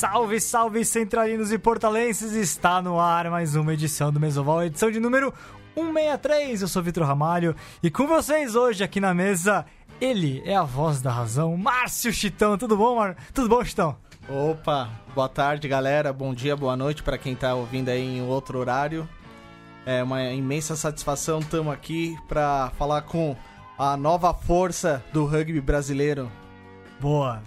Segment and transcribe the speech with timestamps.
[0.00, 2.32] Salve, salve centralinos e portalenses!
[2.32, 5.30] Está no ar mais uma edição do Mesoval, edição de número
[5.74, 6.62] 163.
[6.62, 9.66] Eu sou Vitor Ramalho e com vocês hoje aqui na mesa,
[10.00, 12.56] ele é a voz da razão, Márcio Chitão.
[12.56, 13.14] Tudo bom, Mar...
[13.34, 13.94] Tudo bom, Chitão?
[14.26, 16.14] Opa, boa tarde, galera.
[16.14, 19.06] Bom dia, boa noite para quem tá ouvindo aí em outro horário.
[19.84, 23.36] É uma imensa satisfação, estamos aqui para falar com
[23.78, 26.32] a nova força do rugby brasileiro.
[26.98, 27.42] Boa.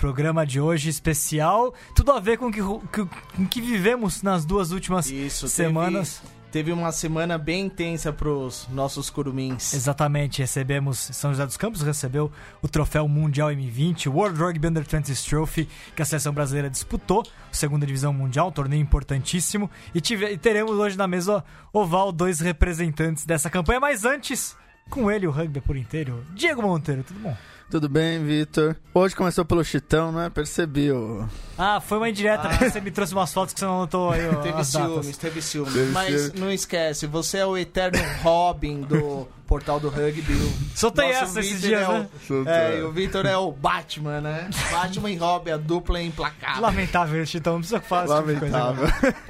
[0.00, 4.72] Programa de hoje especial, tudo a ver com o que, com que vivemos nas duas
[4.72, 6.22] últimas Isso, semanas.
[6.50, 9.74] Teve, teve uma semana bem intensa pros nossos curumins.
[9.74, 12.32] Exatamente, recebemos São José dos Campos recebeu
[12.62, 17.22] o troféu Mundial M20, o World Rugby Under 20 Trophy, que a seleção brasileira disputou,
[17.52, 22.40] segunda divisão mundial, um torneio importantíssimo, e, tive, e teremos hoje na mesa oval dois
[22.40, 24.56] representantes dessa campanha, mas antes,
[24.88, 27.36] com ele o rugby por inteiro, Diego Monteiro, tudo bom?
[27.70, 28.74] Tudo bem, Vitor?
[28.92, 30.28] Hoje começou pelo Chitão, né?
[30.28, 31.24] Percebi o...
[31.56, 32.68] Ah, foi uma indireta, ah.
[32.68, 34.28] você me trouxe umas fotos que você não notou aí.
[34.28, 35.72] Ó, teve ciúmes, teve ciúmes.
[35.72, 40.34] Teve Mas não esquece, você é o eterno Robin do portal do rugby.
[40.74, 42.08] Soltei essa esses dias, é né?
[42.28, 44.50] O, é, e o Vitor é o Batman, né?
[44.72, 46.62] Batman e Robin, a dupla implacável.
[46.62, 48.88] Lamentável, Chitão, não precisa fazer Lamentável.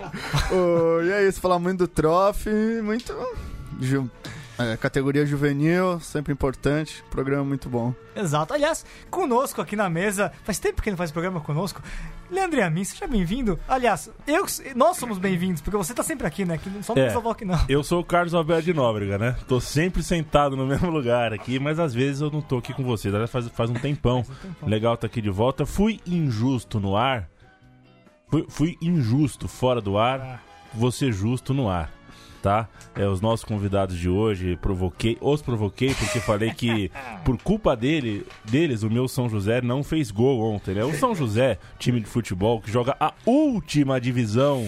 [0.50, 3.14] oh, e é isso, falar muito do Trophy, muito...
[4.60, 7.02] É, categoria juvenil, sempre importante.
[7.10, 7.94] Programa muito bom.
[8.14, 8.52] Exato.
[8.52, 11.80] Aliás, conosco aqui na mesa, faz tempo que não faz programa conosco.
[12.30, 13.58] Leandro e a mim, seja bem-vindo.
[13.66, 14.44] Aliás, eu,
[14.76, 16.58] nós somos bem-vindos, porque você tá sempre aqui, né?
[16.58, 17.58] Que só não é, aqui, não.
[17.70, 19.34] Eu sou o Carlos Alberto de Nóbrega, né?
[19.48, 22.84] Tô sempre sentado no mesmo lugar aqui, mas às vezes eu não tô aqui com
[22.84, 23.14] vocês.
[23.14, 24.22] Aliás, faz, faz um tempão.
[24.30, 24.68] Faz um tempão.
[24.68, 25.64] Legal tá aqui de volta.
[25.64, 27.28] Fui injusto no ar.
[28.28, 30.20] Fui, fui injusto fora do ar.
[30.20, 30.38] Ah.
[30.74, 31.90] Você justo no ar
[32.40, 32.68] tá?
[32.94, 36.90] É, os nossos convidados de hoje, provoquei, os provoquei porque falei que
[37.24, 40.84] por culpa dele, deles, o meu São José não fez gol ontem, né?
[40.84, 44.66] O São José, time de futebol que joga a última divisão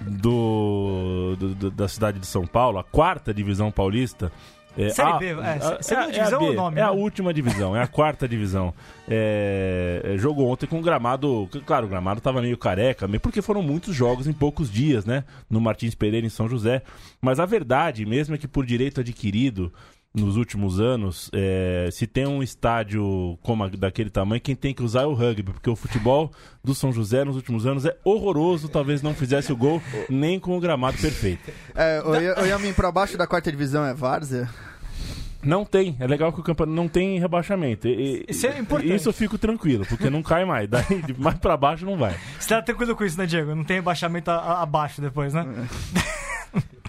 [0.00, 4.30] do, do, do da cidade de São Paulo, a quarta divisão paulista,
[4.76, 6.78] é, Série a, B, é, segunda é, divisão é ou nome?
[6.78, 6.86] É né?
[6.86, 8.72] a última divisão, é a quarta divisão.
[9.08, 11.48] É, é, jogou ontem com o gramado.
[11.66, 15.24] Claro, o gramado tava meio careca, porque foram muitos jogos em poucos dias, né?
[15.48, 16.82] No Martins Pereira, em São José.
[17.20, 19.72] Mas a verdade mesmo é que por direito adquirido
[20.12, 24.82] nos últimos anos, é, se tem um estádio como a, daquele tamanho, quem tem que
[24.82, 26.32] usar é o rugby, porque o futebol
[26.64, 30.56] do São José nos últimos anos é horroroso, talvez não fizesse o gol nem com
[30.56, 31.52] o gramado perfeito.
[31.74, 34.48] É, o Yamin, para baixo da quarta divisão é Várzea?
[35.42, 35.96] Não tem.
[35.98, 37.88] É legal que o campeonato não tem rebaixamento.
[37.88, 38.94] E, isso é importante.
[38.94, 40.68] Isso eu fico tranquilo, porque não cai mais.
[40.68, 42.14] Daí de mais pra baixo não vai.
[42.38, 43.54] Você tá tranquilo com isso, né, Diego?
[43.54, 45.46] Não tem rebaixamento a, a, abaixo depois, né?
[45.96, 46.70] É.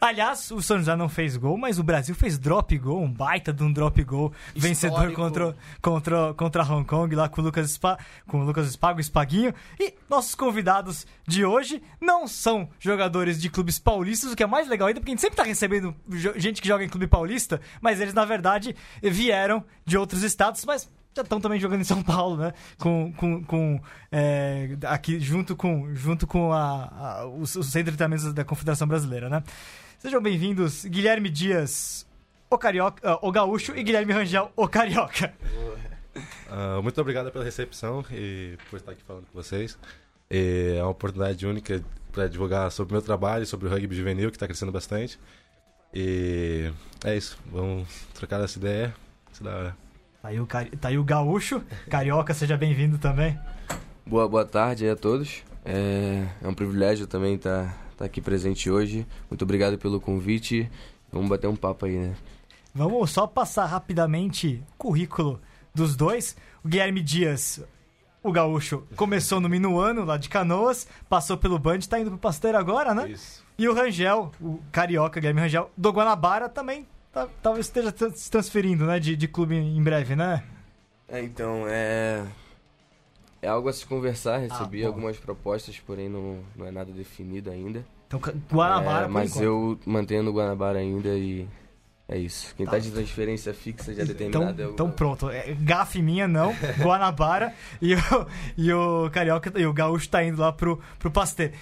[0.00, 3.52] Aliás, o São José não fez gol, mas o Brasil fez drop gol, um baita
[3.52, 7.98] de um drop gol vencedor contra, contra, contra Hong Kong lá com o Lucas, Spa,
[8.26, 9.52] com o Lucas Spago, Spaguinho.
[9.78, 14.68] E nossos convidados de hoje não são jogadores de clubes paulistas, o que é mais
[14.68, 15.94] legal ainda, porque a gente sempre tá recebendo
[16.36, 20.88] gente que joga em clube paulista, mas eles na verdade vieram de outros estados, mas
[21.22, 22.52] estão também jogando em São Paulo, né?
[22.78, 23.80] Com, com, com
[24.10, 29.28] é, aqui junto com, junto com a, a, os, os centros de da Confederação Brasileira,
[29.28, 29.42] né?
[29.98, 32.06] Sejam bem-vindos, Guilherme Dias,
[32.48, 35.34] o Carioca, uh, o Gaúcho e Guilherme Rangel, o Carioca.
[36.16, 39.78] Uh, muito obrigado pela recepção e por estar aqui falando com vocês.
[40.30, 44.30] E é uma oportunidade única para divulgar sobre o meu trabalho, sobre o rugby juvenil,
[44.30, 45.18] que está crescendo bastante.
[45.92, 46.70] E
[47.04, 48.94] é isso, vamos trocar essa ideia.
[49.32, 49.87] Isso da hora.
[50.28, 53.38] Tá aí o, tá aí o Gaúcho, Carioca, seja bem-vindo também.
[54.04, 55.42] Boa, boa tarde a todos.
[55.64, 59.06] É, é um privilégio também estar tá tá aqui presente hoje.
[59.30, 60.70] Muito obrigado pelo convite.
[61.10, 62.14] Vamos bater um papo aí, né?
[62.74, 65.40] Vamos só passar rapidamente o currículo
[65.74, 66.36] dos dois.
[66.62, 67.64] O Guilherme Dias,
[68.22, 72.58] o gaúcho, começou no Minuano, lá de Canoas, passou pelo Band, está indo pro Pasteiro
[72.58, 73.08] agora, né?
[73.08, 73.42] Isso.
[73.56, 76.97] E o Rangel, o carioca Guilherme Rangel, do Guanabara também, tá,
[77.42, 80.44] talvez esteja se transferindo, né, de, de clube em breve, né?
[81.08, 82.26] É, então, é
[83.40, 87.50] é algo a se conversar, recebi ah, algumas propostas, porém não, não é nada definido
[87.50, 87.84] ainda.
[88.06, 88.20] Então,
[88.50, 91.46] Guanabara, é, Mas eu mantenho o Guanabara ainda e
[92.08, 92.54] é isso.
[92.56, 94.72] Quem tá, tá de transferência fixa já determinado então, é o...
[94.72, 97.98] Então pronto, é, gafe minha não, Guanabara e, o,
[98.56, 101.52] e o Carioca e o Gaúcho tá indo lá pro, pro Pasteur.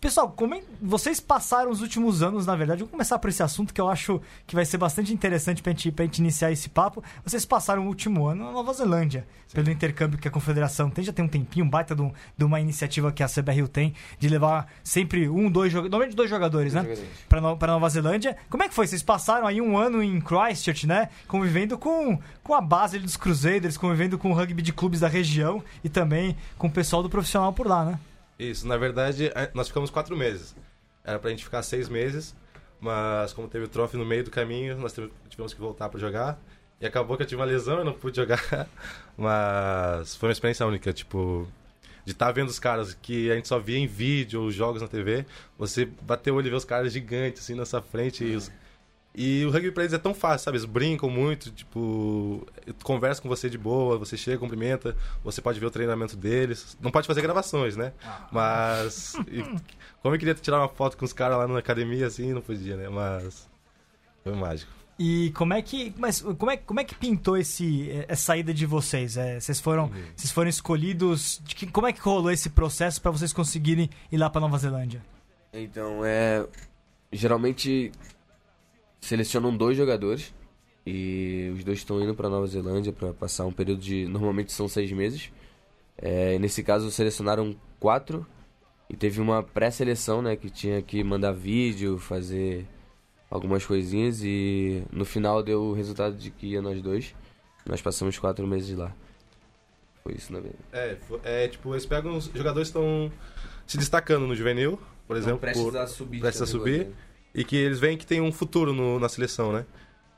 [0.00, 3.72] Pessoal, como é- vocês passaram os últimos anos, na verdade, vamos começar por esse assunto
[3.72, 7.02] que eu acho que vai ser bastante interessante pra gente, pra gente iniciar esse papo.
[7.24, 11.12] Vocês passaram o último ano na Nova Zelândia, pelo intercâmbio que a Confederação tem, já
[11.12, 14.28] tem um tempinho, um baita de, um- de uma iniciativa que a CBRU tem, de
[14.28, 16.82] levar sempre um, dois jogadores, normalmente dois jogadores, né?
[17.28, 18.36] Pra, no, Nova Zelândia.
[18.50, 18.86] Como é que foi?
[18.86, 21.08] Vocês passaram aí um ano em Christchurch, né?
[21.26, 25.64] Convivendo com, com a base dos Crusaders, convivendo com o rugby de clubes da região
[25.82, 27.98] e também com o pessoal do profissional por lá, né?
[28.38, 30.54] Isso, na verdade, nós ficamos quatro meses.
[31.04, 32.34] Era pra gente ficar seis meses,
[32.80, 34.92] mas como teve o trofe no meio do caminho, nós
[35.28, 36.38] tivemos que voltar pra jogar.
[36.80, 38.68] E acabou que eu tive uma lesão, eu não pude jogar.
[39.16, 41.48] Mas foi uma experiência única, tipo,
[42.04, 44.88] de estar vendo os caras que a gente só via em vídeo ou jogos na
[44.88, 45.24] TV,
[45.56, 48.50] você bater o olho e ver os caras gigantes assim na sua frente e os-
[49.18, 50.58] e o rugby pra eles é tão fácil, sabe?
[50.58, 52.46] Eles brincam muito, tipo,
[52.82, 56.76] conversa com você de boa, você chega, cumprimenta, você pode ver o treinamento deles.
[56.82, 57.94] Não pode fazer gravações, né?
[58.30, 59.14] Mas.
[59.26, 59.42] e
[60.02, 62.76] como eu queria tirar uma foto com os caras lá na academia, assim, não podia,
[62.76, 62.90] né?
[62.90, 63.48] Mas.
[64.22, 64.70] Foi mágico.
[64.98, 68.66] E como é que, mas como é, como é que pintou esse essa ida de
[68.66, 69.16] vocês?
[69.16, 71.40] É, vocês foram, vocês foram escolhidos.
[71.42, 74.58] De que, como é que rolou esse processo pra vocês conseguirem ir lá pra Nova
[74.58, 75.02] Zelândia?
[75.54, 76.46] Então, é.
[77.12, 77.92] Geralmente
[79.06, 80.34] selecionam dois jogadores
[80.84, 84.06] e os dois estão indo para Nova Zelândia para passar um período de.
[84.06, 85.32] Normalmente são seis meses.
[85.96, 88.26] É, nesse caso, selecionaram quatro
[88.88, 90.36] e teve uma pré-seleção, né?
[90.36, 92.66] Que tinha que mandar vídeo, fazer
[93.30, 97.14] algumas coisinhas e no final deu o resultado de que ia nós dois.
[97.64, 98.94] Nós passamos quatro meses lá.
[100.04, 100.62] Foi isso, na verdade.
[100.72, 103.10] É, é tipo, eles pegam os jogadores que estão
[103.66, 106.20] se destacando no juvenil, por exemplo, por, a subir.
[106.20, 106.88] prestes a subir.
[107.36, 109.64] E que eles veem que tem um futuro no- na seleção, né?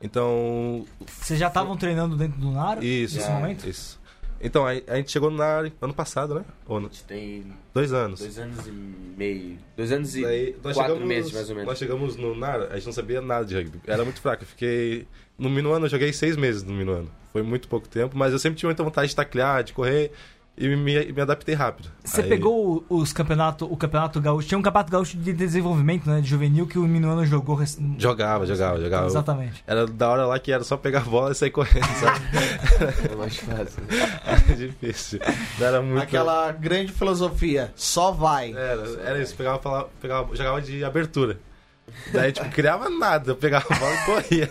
[0.01, 0.87] Então,
[1.21, 3.17] Vocês já estavam treinando dentro do NAR isso.
[3.17, 3.69] nesse momento?
[3.69, 3.99] Isso.
[4.41, 6.45] Então, a, a gente chegou na ano passado, né?
[6.69, 8.21] Ou A no- gente tem dois anos.
[8.21, 9.59] dois anos e meio.
[9.77, 11.69] Dois anos e Daí, quatro chegamos- meses, mais ou menos.
[11.69, 13.81] Nós chegamos no NAR, a gente não sabia nada de rugby.
[13.85, 14.45] Era muito fraco.
[14.45, 15.09] Eu fiquei.
[15.37, 17.11] No Minuano, eu joguei seis meses no Minuano.
[17.33, 20.13] Foi muito pouco tempo, mas eu sempre tinha muita vontade de taclear, de correr
[20.59, 21.89] e me, me adaptei rápido.
[22.05, 26.09] Você Aí- pegou o- os campeonato, o campeonato gaúcho, tinha um campeonato gaúcho de desenvolvimento,
[26.11, 27.55] né, de juvenil que o Minuano jogou.
[27.57, 29.07] rec- Jogava, jogava, jogava.
[29.07, 29.63] Exatamente.
[29.67, 32.21] Era da hora lá que era só pegar a bola e sair correndo, sabe?
[33.13, 33.83] É mais fácil.
[34.25, 35.21] Era difícil.
[35.59, 36.03] Não Era muito.
[36.03, 38.53] Aquela grande filosofia, só vai.
[38.53, 41.39] Era, era isso, pegava, pegava, jogava de abertura.
[42.13, 44.51] Daí, tipo, criava nada, eu pegava a bola e corria.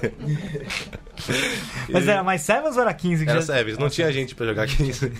[1.89, 3.23] Mas era mais Sevens ou era 15?
[3.25, 5.11] que Era já- Sevens, não tinha gente pra jogar 15.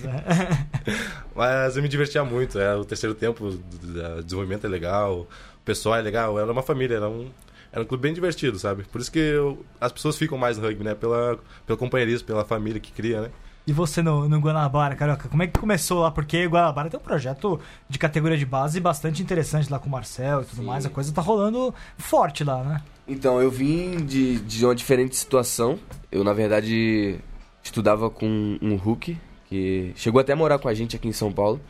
[1.34, 5.28] Mas eu me divertia muito, era o terceiro tempo, o desenvolvimento é legal, o
[5.64, 7.30] pessoal é legal, era uma família, era um,
[7.72, 8.84] era um clube bem divertido, sabe?
[8.84, 10.94] Por isso que eu- as pessoas ficam mais no rugby, né?
[10.94, 13.28] Pela, pelo companheirismo, pela família que cria, né?
[13.68, 16.10] E você no, no Guanabara, Carioca, como é que começou lá?
[16.10, 20.40] Porque Guanabara tem um projeto de categoria de base bastante interessante lá com o Marcel
[20.40, 20.64] e tudo Sim.
[20.64, 20.86] mais.
[20.86, 22.82] A coisa tá rolando forte lá, né?
[23.06, 25.78] Então, eu vim de, de uma diferente situação.
[26.10, 27.20] Eu, na verdade,
[27.62, 29.18] estudava com um Hulk,
[29.50, 31.60] que chegou até a morar com a gente aqui em São Paulo.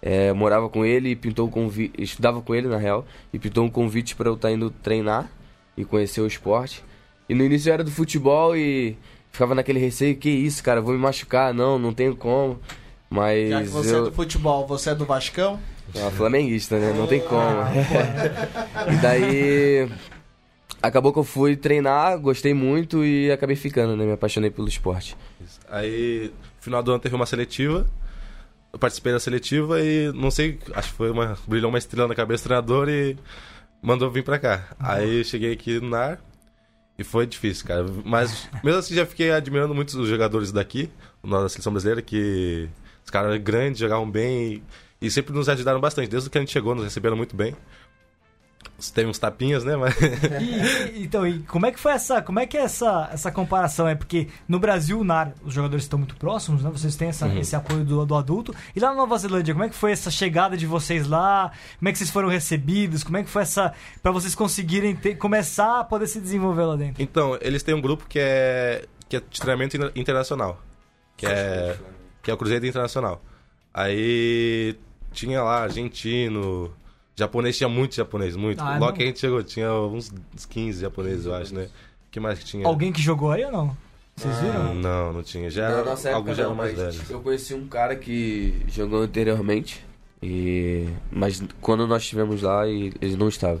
[0.00, 2.02] É, morava com ele e pintou um convite.
[2.02, 5.30] Estudava com ele, na real, e pintou um convite para eu estar indo treinar
[5.76, 6.82] e conhecer o esporte.
[7.28, 8.96] E no início eu era do futebol e
[9.36, 12.58] ficava naquele receio: que isso, cara, vou me machucar, não, não tenho como.
[13.08, 14.00] Mas Já que você eu...
[14.00, 15.60] é do futebol, você é do Vascão?
[15.94, 16.92] Ah, flamenguista, né?
[16.92, 17.40] Não tem como.
[18.92, 19.88] e daí.
[20.82, 24.04] Acabou que eu fui treinar, gostei muito e acabei ficando, né?
[24.04, 25.16] Me apaixonei pelo esporte.
[25.68, 27.88] Aí, no final do ano teve uma seletiva.
[28.72, 31.36] Eu participei da seletiva e não sei, acho que foi uma.
[31.46, 33.16] brilhou uma estrela na cabeça do treinador e
[33.80, 34.64] mandou vir pra cá.
[34.78, 36.20] Aí eu cheguei aqui no NAR
[36.98, 37.86] e foi difícil, cara.
[38.04, 40.90] Mas mesmo assim já fiquei admirando muito os jogadores daqui,
[41.22, 42.68] da seleção brasileira, que
[43.04, 44.62] os caras grandes, jogavam bem
[45.00, 46.08] e, e sempre nos ajudaram bastante.
[46.08, 47.54] Desde que a gente chegou, nos receberam muito bem.
[48.94, 49.76] Teve uns tapinhas, né?
[49.76, 49.94] Mas.
[50.94, 53.88] E, então, e como é que foi essa, como é que é essa, essa comparação?
[53.88, 56.70] É porque no Brasil, NAR, os jogadores estão muito próximos, né?
[56.70, 58.54] Vocês têm essa- esse apoio do, do adulto.
[58.74, 61.50] E lá na Nova Zelândia, como é que foi essa chegada de vocês lá?
[61.78, 63.02] Como é que vocês foram recebidos?
[63.02, 66.76] Como é que foi essa para vocês conseguirem ter- começar a poder se desenvolver lá
[66.76, 67.02] dentro?
[67.02, 70.62] Então, eles têm um grupo que é, que é de treinamento inter- internacional.
[71.16, 71.76] Que é,
[72.22, 73.22] que é o Cruzeiro Internacional.
[73.72, 74.76] Aí
[75.12, 76.72] tinha lá argentino,
[77.16, 78.60] japonês, tinha muito japonês, muito.
[78.62, 78.92] Ah, Logo não.
[78.92, 81.64] que a gente chegou, tinha uns, uns 15 japoneses, eu acho, né?
[82.08, 82.66] O que mais que tinha?
[82.66, 83.76] Alguém que jogou aí ou não?
[84.16, 84.74] Vocês viram?
[84.74, 85.50] Não, não tinha.
[85.50, 87.10] Já Na era, nossa época, alguns já eram mais velhos.
[87.10, 89.84] Eu conheci um cara que jogou anteriormente,
[90.22, 90.88] e...
[91.10, 93.60] mas quando nós estivemos lá, e- ele não estava.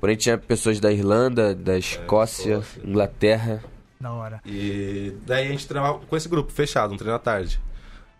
[0.00, 2.82] Porém, tinha pessoas da Irlanda, da Escócia, Escócia.
[2.88, 3.62] Inglaterra.
[4.00, 4.40] Da hora.
[4.46, 7.60] E daí a gente treinava com esse grupo, fechado, um treino à tarde.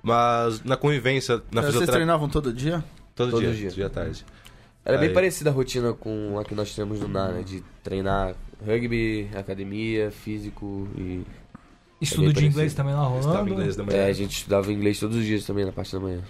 [0.03, 2.85] Mas na convivência, na Vocês fisioterapia, treinavam todo dia?
[3.15, 3.71] todo, Todo dia, dia.
[3.71, 4.25] dia à tarde.
[4.91, 7.43] Era bem Aí- parecida a rotina com a que nós temos no NAR, né?
[7.43, 11.23] De treinar rugby, academia, físico e...
[12.01, 13.51] Estudo bem de inglês também lá rolando.
[13.51, 13.99] inglês da manhã.
[13.99, 16.21] É, a gente estudava inglês todos os dias também na parte da manhã.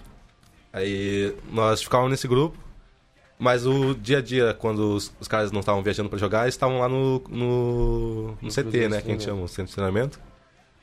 [0.73, 2.57] Aí nós ficávamos nesse grupo,
[3.39, 6.55] mas o dia a dia, quando os, os caras não estavam viajando pra jogar, eles
[6.55, 8.53] estavam lá no, no, no No CT, né?
[8.53, 9.23] Que a gente treinamento.
[9.25, 10.21] chama, o centro de treinamento.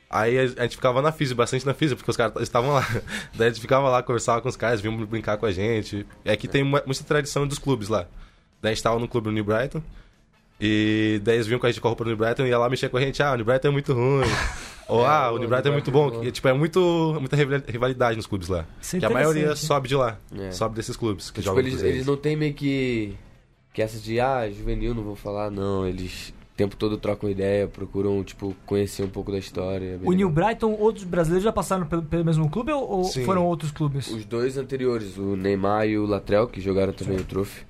[0.10, 2.88] Aí a, gente ficava na física, bastante na física, porque os caras estavam lá.
[3.36, 6.06] Daí a gente ficava lá, conversava com os caras, vinham brincar com a gente.
[6.24, 8.08] É que tem mu- muita tradição dos clubes lá.
[8.62, 9.82] Daí a gente tava no clube do New Brighton.
[10.60, 12.58] E daí eles vinham com a gente com a roupa do New Brighton e ia
[12.58, 13.22] lá mexer com a gente.
[13.22, 14.26] Ah, o New Brighton é muito ruim.
[14.88, 16.22] Ou, É, ah, o o New Brighton é muito é bom.
[16.22, 18.66] Que, tipo, é muito, muita rival- rivalidade nos clubes lá.
[18.82, 20.18] Isso é Que a maioria sobe de lá.
[20.40, 20.50] É.
[20.52, 21.84] Sobe desses clubes que Tipo, jogam eles.
[21.84, 23.14] eles não tem meio que.
[23.74, 25.86] Que essa de, ah, juvenil, não vou falar, não.
[25.86, 30.00] Eles o tempo todo trocam ideia, procuram, tipo, conhecer um pouco da história.
[30.04, 30.28] é O New.
[30.28, 33.24] Brighton, outros brasileiros já passaram pelo, pelo mesmo clube ou, ou Sim.
[33.26, 34.08] foram outros clubes?
[34.08, 37.62] Os dois anteriores, o Neymar e o Latrell, que jogaram também o Trophy.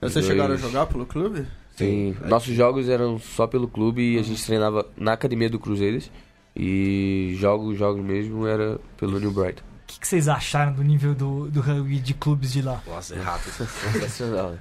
[0.00, 1.46] Os Vocês dois- chegaram a jogar pelo clube?
[1.76, 2.16] Sim.
[2.26, 6.10] Nossos jogos eram só pelo clube e a gente treinava na academia do Cruzeiros.
[6.56, 9.62] E jogos, jogos mesmo era pelo New Brighton.
[9.62, 12.82] O que, que vocês acharam do nível do, do rugby de clubes de lá?
[12.86, 13.52] Nossa, é rápido.
[13.52, 14.58] Sensacional, né?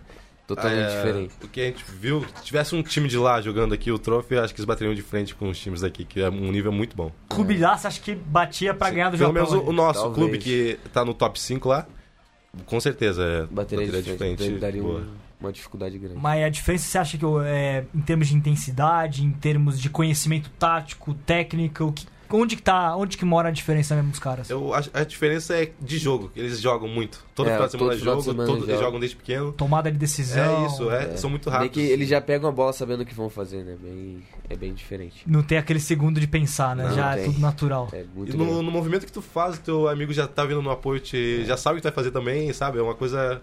[0.49, 1.33] Totalmente É, diferente.
[1.43, 4.35] O que a gente viu, se tivesse um time de lá jogando aqui o Trophy,
[4.37, 6.95] acho que eles bateriam de frente com os times daqui, que é um nível muito
[6.95, 7.11] bom.
[7.29, 8.93] Clube lá, você acha que batia pra Sim.
[8.95, 9.51] ganhar do Pelo Japão?
[9.51, 10.15] menos o, o nosso Talvez.
[10.17, 11.85] clube que tá no top 5 lá,
[12.65, 15.01] com certeza é Bateria, de frente, daria boa.
[15.01, 16.19] um- uma dificuldade grande.
[16.19, 20.49] Mas a diferença você acha que é, em termos de intensidade, em termos de conhecimento
[20.59, 24.49] tático, técnica, o que, onde que tá, onde que mora a diferença mesmo dos caras?
[24.49, 27.23] Eu acho a diferença é de jogo, que eles jogam muito.
[27.35, 28.99] Todo É, final de semana todo é jogo, semana todo- eles jogam.
[28.99, 29.51] desde pequeno.
[29.53, 30.63] Tomada de decisão.
[30.63, 31.73] É isso, é, são muito Bem rápidos.
[31.75, 33.75] que eles já pegam a bola sabendo o que vão fazer, né?
[33.81, 35.23] Bem, é bem diferente.
[35.25, 36.83] Não tem aquele segundo de pensar, né?
[36.87, 37.25] Não Já é tem.
[37.25, 37.87] tudo natural.
[37.93, 40.69] É muito E no, no movimento que tu faz, teu amigo já tá vindo no
[40.71, 42.77] apoio, te, já sabe o que tu vai fazer também, sabe?
[42.77, 43.41] É uma coisa.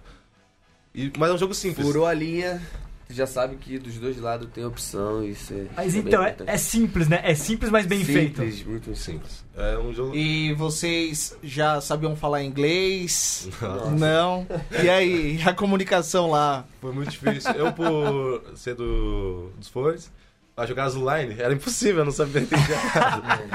[0.95, 1.87] E- mas é um jogo simples.
[1.87, 2.61] Furou a linha,
[3.07, 5.25] tu já sabe que dos dois lados tem opção.
[5.25, 7.21] Isso é, Mas é então, é, é simples, né?
[7.23, 8.43] É simples, mas bem feito.
[8.43, 9.45] Simples, muito simples.
[9.57, 10.15] É um jogo.
[10.15, 13.49] E vocês já sabiam falar inglês?
[13.61, 13.91] Nossa.
[13.91, 14.47] Não.
[14.83, 16.67] E aí, a comunicação lá?
[16.81, 17.53] Foi muito difícil.
[17.53, 20.11] Eu, por ser do, dos Fords,
[20.57, 22.77] a jogar Azul-Line, era impossível, eu não sabia entender.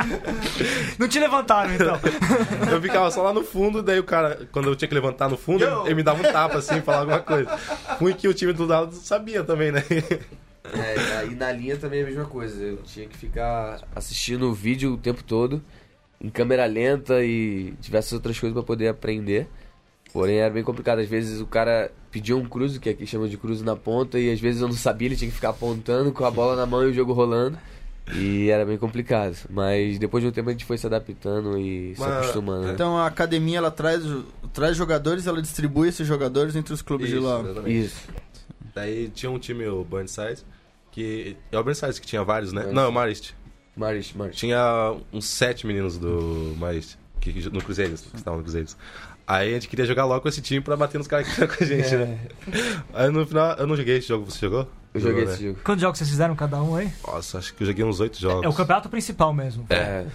[1.00, 2.00] Não te levantaram, então.
[2.72, 5.36] Eu ficava só lá no fundo, daí o cara, quando eu tinha que levantar no
[5.36, 5.86] fundo, Yo!
[5.86, 7.58] ele me dava um tapa assim, falar alguma coisa.
[8.00, 9.84] Ruim que o time do lado sabia também, né?
[10.64, 12.62] É, aí na linha também é a mesma coisa.
[12.64, 15.60] Eu tinha que ficar assistindo o vídeo o tempo todo,
[16.22, 19.48] em câmera lenta e diversas outras coisas pra poder aprender.
[20.14, 21.00] Porém era bem complicado.
[21.00, 24.32] Às vezes o cara pedia um cruze, que aqui chama de cruze na ponta, e
[24.32, 26.84] às vezes eu não sabia, ele tinha que ficar apontando com a bola na mão
[26.84, 27.58] e o jogo rolando.
[28.14, 29.38] E era bem complicado.
[29.50, 32.68] Mas depois de um tempo a gente foi se adaptando e se Mas- acostumando.
[32.68, 32.74] né?
[32.74, 34.04] Então a academia ela traz,
[34.52, 37.40] traz jogadores, ela distribui esses jogadores entre os clubes de lá.
[37.40, 37.80] exatamente.
[37.86, 38.08] Isso.
[38.76, 40.44] Daí tinha um time, o Burnside,
[40.92, 41.38] que.
[41.52, 42.62] É o Burnside que tinha vários, né?
[42.62, 42.76] Burnside.
[42.76, 43.32] Não, é o Marist.
[43.78, 44.36] Maris, Maris.
[44.36, 48.76] Tinha uns sete meninos do Marist, que, que- no Cruzeiros, que estavam no Cruzeiros.
[49.28, 51.48] Aí a gente queria jogar logo com esse time pra bater nos caras que estão
[51.48, 52.20] com a gente, né?
[52.94, 54.68] Aí no final, eu não joguei esse jogo, você jogou?
[54.94, 55.50] Eu joguei Jogou, esse né?
[55.50, 55.60] jogo.
[55.64, 56.92] Quantos jogos vocês fizeram cada um aí?
[57.08, 58.44] Nossa, acho que eu joguei uns oito jogos.
[58.44, 59.66] É o campeonato principal mesmo.
[59.70, 60.06] É,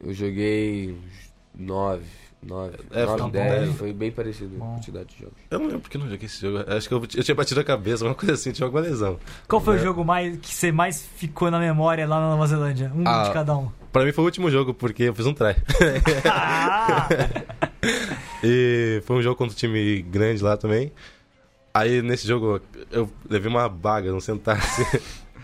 [0.00, 2.04] eu joguei uns nove,
[2.42, 3.74] nove, É, nove, tá bom, dez, hein?
[3.74, 4.70] foi bem parecido Bom.
[4.72, 5.34] a quantidade de jogos.
[5.50, 6.64] Eu não lembro porque eu não joguei esse jogo.
[6.66, 9.18] Acho que eu, eu tinha batido a cabeça, uma coisa assim, tinha alguma lesão.
[9.46, 9.82] Qual foi o É.
[9.82, 12.90] jogo mais que você mais ficou na memória lá na Nova Zelândia?
[12.94, 13.24] Um Ah.
[13.24, 13.68] de cada um.
[13.92, 15.56] Pra mim foi o último jogo, porque eu fiz um try.
[16.24, 17.06] Ah!
[18.44, 20.92] E foi um jogo contra um time grande lá também.
[21.74, 22.60] Aí nesse jogo
[22.90, 24.84] eu levei uma baga, não sentar assim.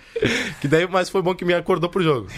[0.61, 2.29] que daí, mas foi bom que me acordou pro jogo.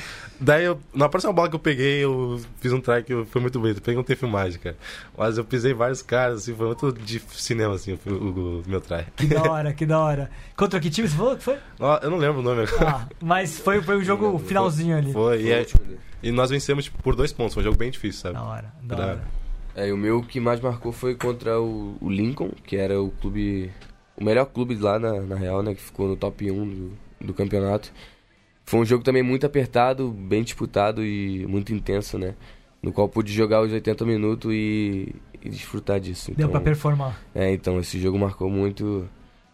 [0.42, 3.60] Daí, eu, na próxima bola que eu peguei, eu fiz um try que foi muito
[3.60, 3.82] bonito.
[3.82, 4.76] Peguei um ter filmagem, cara.
[5.16, 8.80] Mas eu pisei vários caras, assim, foi muito de cinema, assim, o, o- o meu
[8.80, 9.04] try.
[9.16, 10.30] que da hora, que da hora.
[10.56, 11.58] Contra que time você falou que foi?
[12.02, 12.88] Eu não lembro o nome agora.
[12.90, 15.12] Ah, mas foi, foi um jogo finalzinho ali.
[15.12, 17.52] Foi, e, Foi o é- e nós vencemos tipo, por dois pontos.
[17.52, 18.34] Foi um jogo bem difícil, sabe?
[18.36, 19.39] Da hora, da Da hora.
[19.74, 23.10] É, e o meu que mais marcou foi contra o, o Lincoln, que era o
[23.10, 23.70] clube.
[24.16, 25.74] O melhor clube lá na, na Real, né?
[25.74, 27.92] Que ficou no top 1 do, do campeonato.
[28.64, 32.34] Foi um jogo também muito apertado, bem disputado e muito intenso, né?
[32.82, 36.26] No qual pude jogar os 80 minutos e, e desfrutar disso.
[36.28, 37.20] Deu Então, pra performar.
[37.34, 39.08] É, então esse jogo marcou muito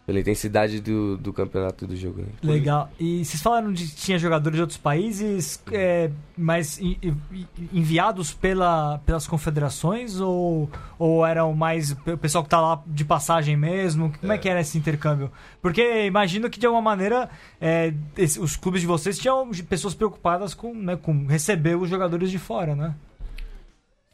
[0.07, 2.21] pela intensidade do, do campeonato e do jogo.
[2.21, 2.27] Né?
[2.41, 2.89] Legal.
[2.97, 8.33] E vocês falaram de que tinha jogadores de outros países, é, mas en- en- enviados
[8.33, 14.13] pela, pelas confederações ou, ou eram mais o pessoal que tá lá de passagem mesmo?
[14.21, 14.37] Como é, É.
[14.39, 15.29] que era esse intercâmbio?
[15.61, 20.53] Porque imagino que de alguma maneira é, esse- os clubes de vocês tinham pessoas preocupadas
[20.53, 22.95] com, né, com receber os jogadores de fora, né?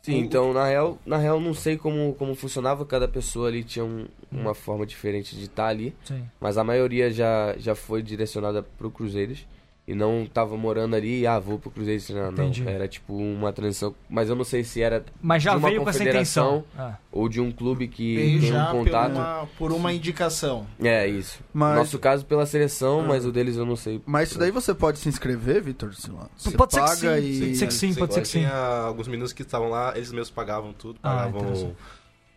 [0.04, 3.86] Sim, então na real, na real não sei como, como funcionava, cada pessoa ali tinha
[3.86, 4.42] um- Hum.
[4.42, 6.26] uma forma diferente de estar ali, Sim.
[6.42, 9.46] mas a maioria já, já foi direcionada pro Cruzeiros
[9.86, 12.32] e não tava morando ali e ah, vou pro Cruzeiros, não, não.
[12.32, 12.66] Entendi.
[12.66, 15.84] Era tipo uma transição, mas eu não sei se era Mas já De uma veio
[15.84, 16.64] com essa intenção.
[16.78, 16.96] Ah.
[17.12, 19.12] ou de um clube que Veio tem já um por contato.
[19.12, 20.66] uma, por uma indicação.
[20.82, 21.40] É, isso.
[21.54, 23.08] Mas- Nosso caso pela seleção, Ah.
[23.10, 24.02] mas o deles eu não sei.
[24.06, 25.94] Mas isso daí você pode se inscrever, Vitor?
[25.94, 26.10] Você
[26.56, 27.40] Pode ser que paga sim, e...
[27.40, 28.40] Pode ser que sim, pode ser que sim.
[28.40, 31.76] Tinha alguns meninos que estavam lá, eles mesmos pagavam tudo, Ah, pagavam interessante.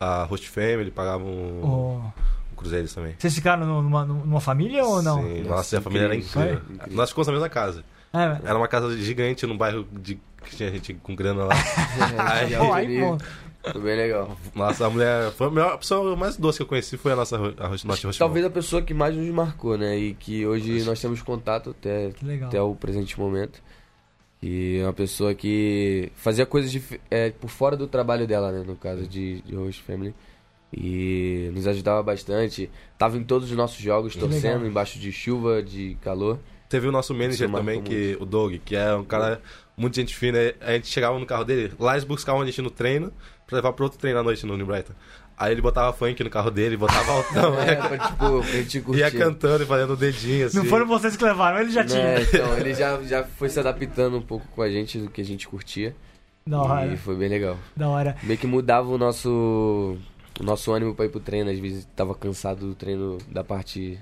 [0.00, 1.30] a host family, pagavam
[1.62, 2.00] Oh.
[2.56, 3.14] Cruzeiros também.
[3.18, 5.22] Vocês ficaram numa, numa família ou não?
[5.22, 6.42] Sim, nossa, a família era incrível.
[6.42, 6.74] incrível.
[6.74, 6.96] Incrível.
[6.96, 7.84] Nós ficamos na mesma casa.
[8.12, 11.54] É, Era uma casa gigante num bairro de, que tinha gente com grana lá.
[12.32, 13.18] Aí, Pô, aí, pô.
[13.72, 14.36] Foi bem legal.
[14.54, 15.32] Nossa, a mulher.
[15.32, 18.12] Foi a, melhor, a pessoa mais doce que eu conheci foi a nossa, a nossa
[18.16, 19.98] Talvez a pessoa que mais nos marcou, né?
[19.98, 22.12] E que hoje nós temos contato até,
[22.46, 23.60] até o presente momento.
[24.40, 28.62] E é uma pessoa que fazia coisas dif- é, por fora do trabalho dela, né?
[28.64, 30.14] No caso de, de Host Family.
[30.72, 32.70] E nos ajudava bastante.
[32.98, 34.66] Tava em todos os nossos jogos, Que torcendo, legal.
[34.66, 36.38] embaixo de chuva, de calor.
[36.68, 39.40] Teve o nosso manager também, que, o Doug, que é um cara
[39.76, 40.38] muito gente fina.
[40.60, 43.12] A gente chegava no carro dele, lá eles buscavam a gente no treino,
[43.46, 44.92] pra levar pro outro treino à noite no New Brighton.
[45.38, 49.00] Aí ele botava funk no carro dele, botava altão, É, pra, tipo, pra gente curtir.
[49.00, 50.56] ia cantando e fazendo o dedinho assim.
[50.56, 52.20] Não foram vocês que levaram, ele já tinha.
[52.22, 55.24] Então, ele já, já foi se adaptando um pouco com a gente do que a
[55.24, 55.94] gente curtia.
[56.46, 57.56] Da hora, E foi bem legal.
[57.76, 58.16] da hora.
[58.22, 59.96] Meio que mudava o nosso,
[60.40, 61.50] o nosso ânimo pra ir pro treino.
[61.50, 63.98] Às vezes tava cansado do treino da parte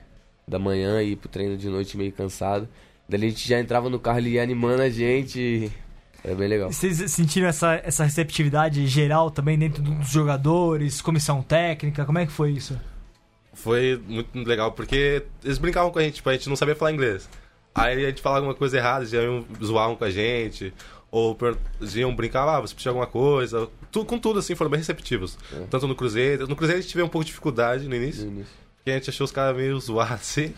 [0.47, 2.69] da manhã e ir pro treino de noite meio cansado.
[3.09, 5.71] Daí a gente já entrava no carro, ele ia animando a gente.
[6.23, 6.73] Era bem legal.
[6.73, 12.07] Vocês sentiram essa, essa receptividade geral também dentro dos jogadores, comissão técnica?
[12.07, 12.81] Como é que foi isso?
[13.53, 16.93] Foi muito legal, porque eles brincavam com a gente, tipo, a gente não sabia falar
[16.93, 17.29] inglês.
[17.75, 20.73] Aí a gente falava alguma coisa errada, eles iam zoavam com a gente.
[21.17, 21.39] Ou
[21.95, 23.69] iam brincar, ah, você precisa de alguma coisa.
[23.93, 25.39] Tu- com tudo, assim, foram bem receptivos.
[25.53, 25.61] É.
[25.71, 26.49] Tanto no Cruzeiro.
[26.49, 28.25] No Cruzeiro a gente teve um pouco de dificuldade no início.
[28.25, 28.53] No início.
[28.79, 30.53] Porque a gente achou os caras meio zoados, assim.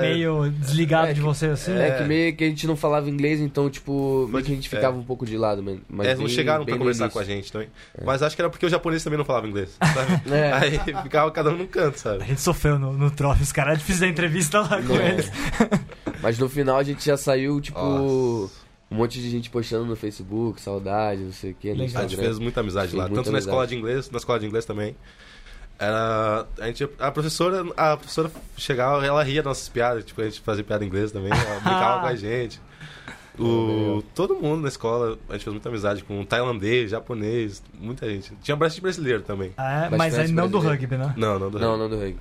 [0.00, 1.72] Meio desligado É de você assim?
[1.72, 4.66] É que meio que a gente não falava inglês, então, tipo, meio que a gente
[4.66, 4.70] É.
[4.76, 7.18] ficava um pouco de lado, mas, mas Eles não bem- chegaram bem pra conversar com
[7.18, 7.68] a gente também.
[8.04, 10.22] Mas acho que era porque o japonês também não falava inglês, sabe?
[10.34, 10.52] É.
[10.52, 12.24] Aí ficava cada um num canto, A sabe?
[12.24, 15.10] gente sofreu no, no trofe, os caras fizeram entrevista lá com É.
[15.12, 15.30] eles.
[16.22, 18.61] Mas no final a gente já saiu, tipo, Nossa.
[18.92, 21.82] Um monte de gente postando no Facebook, saudade, não sei o que, no.
[21.84, 23.50] A gente fez muita amizade Sim, lá, muita tanto na amizade.
[23.50, 24.94] escola de inglês, na escola de inglês também.
[25.78, 30.24] Era, a, gente, a professora, a professora chegava, ela ria das nossas piadas, tipo, a
[30.24, 32.60] gente fazia piada em inglês também, ela brincava com a gente.
[33.38, 38.32] O, todo mundo na escola, a gente fez muita amizade com tailandês, japonês, muita gente.
[38.42, 39.52] Tinha bastante brasileiro também.
[39.56, 41.14] É, Bastante mas aí não do rugby, né?
[41.16, 42.18] Não, não, do Não, não do rugby.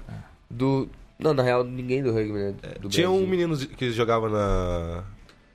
[0.50, 0.90] Do.
[1.20, 2.54] Não, na real, ninguém do rugby, né?
[2.80, 3.30] Do Tinha um Brasil.
[3.30, 5.04] menino de- que jogava na,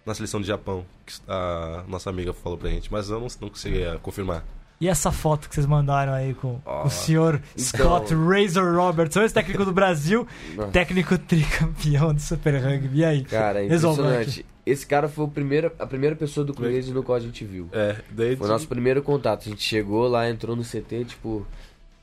[0.07, 3.49] na seleção do Japão, que a nossa amiga falou pra gente, mas eu não, não
[3.51, 4.45] conseguia confirmar.
[4.81, 7.65] E essa foto que vocês mandaram aí com, com o senhor Então-
[8.11, 10.27] Scott Razor Robertson, ex-técnico do Brasil,
[10.71, 12.99] técnico tricampeão do Super Rugby.
[12.99, 13.25] E aí?
[13.25, 14.45] Cara, é impressionante.
[14.67, 17.69] Esse cara foi o primeiro, a primeira pessoa do Cruzeiro no qual a gente viu.
[17.73, 19.43] É, daí Foi o nosso primeiro contato.
[19.47, 21.47] A gente chegou lá, entrou no CT, tipo,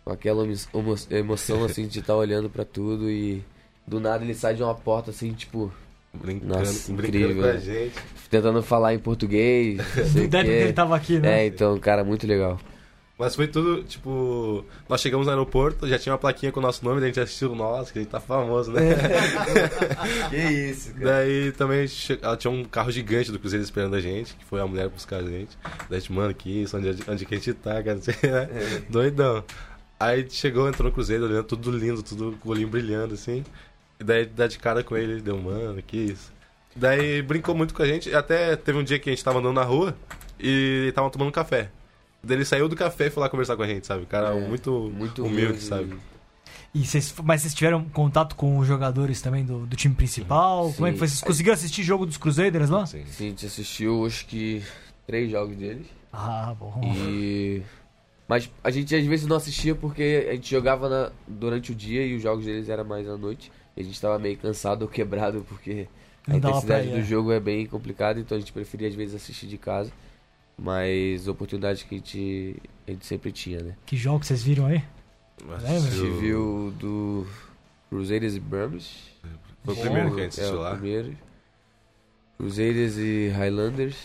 [0.03, 3.43] com aquela emo- emo- emoção, assim, de estar olhando pra tudo e
[3.85, 5.71] do nada ele sai de uma porta, assim, tipo,
[6.13, 7.95] brincando, Nossa, brincando incrível, com a gente.
[8.29, 9.77] tentando falar em português.
[9.77, 10.29] não quê.
[10.29, 11.43] que ele tava aqui, né?
[11.43, 12.59] É, então, cara, muito legal.
[13.17, 16.83] Mas foi tudo, tipo, nós chegamos no aeroporto, já tinha uma plaquinha com o nosso
[16.83, 18.81] nome, daí a gente assistiu, nossa, que a gente tá famoso, né?
[20.31, 21.85] que isso, Daí também
[22.21, 25.17] ela tinha um carro gigante do Cruzeiro esperando a gente, que foi a mulher buscar
[25.17, 25.55] a gente.
[25.89, 27.95] Daí a gente, mano, que isso, onde, onde que a gente tá, cara?
[27.95, 28.49] Não sei, né?
[28.89, 29.43] Doidão.
[29.99, 33.43] Aí chegou, entrou no Cruzeiro, olhando tudo lindo, tudo com o olhinho brilhando, assim.
[33.99, 36.31] E daí dá de cara com ele, ele deu, mano, que isso.
[36.75, 39.55] Daí brincou muito com a gente, até teve um dia que a gente tava andando
[39.55, 39.95] na rua
[40.39, 41.69] e tava tomando café.
[42.23, 44.05] Daí ele saiu do café e foi lá conversar com a gente, sabe?
[44.05, 45.95] Cara, É, muito, Muito humilde, sabe?
[46.73, 50.73] E vocês, mas vocês tiveram contato com os jogadores também do, do time principal?
[50.73, 50.99] Como é que Sim.
[50.99, 51.07] foi?
[51.07, 52.85] Vocês conseguiram assistir jogo dos Crusaders lá?
[52.87, 53.05] Sim.
[53.05, 54.63] Sim, a gente assistiu, acho que,
[55.05, 55.85] três jogos deles.
[56.11, 56.81] Ah, bom.
[56.83, 57.61] E.
[58.27, 62.03] Mas a gente às vezes não assistia porque a gente jogava na- durante o dia
[62.07, 63.51] e os jogos deles eram mais à noite.
[63.75, 65.87] E a gente tava meio cansado ou quebrado porque
[66.27, 67.03] a intensidade do é.
[67.03, 69.91] jogo é bem complicada, então a gente preferia às vezes assistir de casa.
[70.57, 72.55] Mas oportunidades que a gente,
[72.87, 73.75] a gente sempre tinha, né?
[73.85, 74.83] Que jogo vocês viram aí?
[75.49, 77.25] A gente viu do
[77.89, 79.09] Crusaders e Brahms.
[79.65, 80.71] Foi o primeiro que a gente É, assistiu o lá.
[80.75, 81.17] primeiro.
[82.37, 83.97] Crusaders e Highlanders.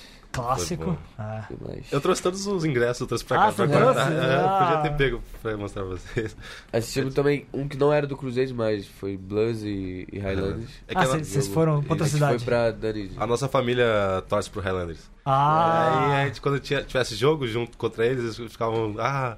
[0.43, 0.99] Clássico.
[1.19, 1.45] Ah.
[1.91, 3.53] Eu trouxe todos os ingressos, eu trouxe pra Ah, cá.
[3.53, 3.99] pra você trouxe?
[4.01, 4.13] contar.
[4.13, 4.59] É, Ah.
[4.77, 6.37] Podia ter pego pra mostrar pra vocês.
[6.73, 10.71] Assistimos também um que não era do Cruzeiro, mas foi Blues e, e Highlanders.
[10.89, 12.39] É Ah, a, vocês vocês foram pra outra cidade?
[12.39, 12.75] foi pra
[13.23, 15.11] a nossa família torce pro Highlanders.
[15.25, 19.37] Ah, Aí a gente, quando tinha, tivesse jogo junto contra eles, eles ficavam, ah,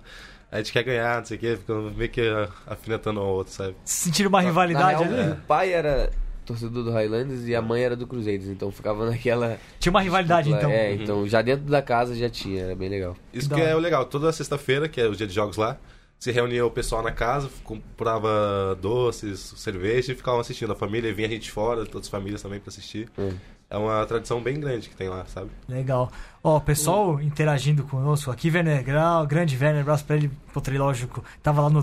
[0.52, 3.30] a gente quer ganhar, não sei o quê, ficando meio que ah, afinetando um ao
[3.34, 3.74] outro, sabe?
[3.84, 5.32] sentiram uma rivalidade real, ali?
[5.32, 6.10] O pai era
[6.50, 9.58] torcedor do Highlanders e a mãe era do Cruzeiros, então ficava naquela.
[9.78, 10.70] Tinha uma rivalidade, então.
[10.70, 13.16] É, então já dentro da casa já tinha, era bem legal.
[13.32, 15.78] Isso Que que, é o legal, toda sexta-feira, que é o dia de jogos lá,
[16.18, 20.72] se reunia o pessoal na casa, comprava doces, cerveja e ficavam assistindo.
[20.72, 23.08] A família vinha a gente fora, todas as famílias também pra assistir.
[23.16, 23.32] É.
[23.72, 25.48] É uma tradição bem grande que tem lá, sabe?
[25.68, 26.11] Legal.
[26.42, 30.28] Ó, o pessoal interagindo conosco aqui, Werner Grau, grande Werner, abraço pra ele,
[30.76, 31.80] lógico, tava lá no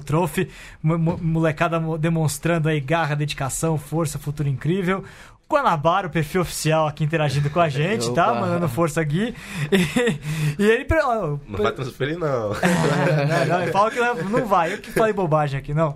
[0.83, 5.03] mo- molecada mo- demonstrando aí garra, dedicação, força, futuro incrível.
[5.49, 8.33] Guanabara, o perfil oficial aqui interagindo com a gente, tá?
[8.33, 9.33] Mandando força aqui.
[9.71, 10.85] E, e ele.
[11.03, 12.49] ó, Não vai transferir, não.
[12.51, 14.73] não, não, ele fala que não, não vai.
[14.73, 15.95] Eu que falei bobagem aqui, não.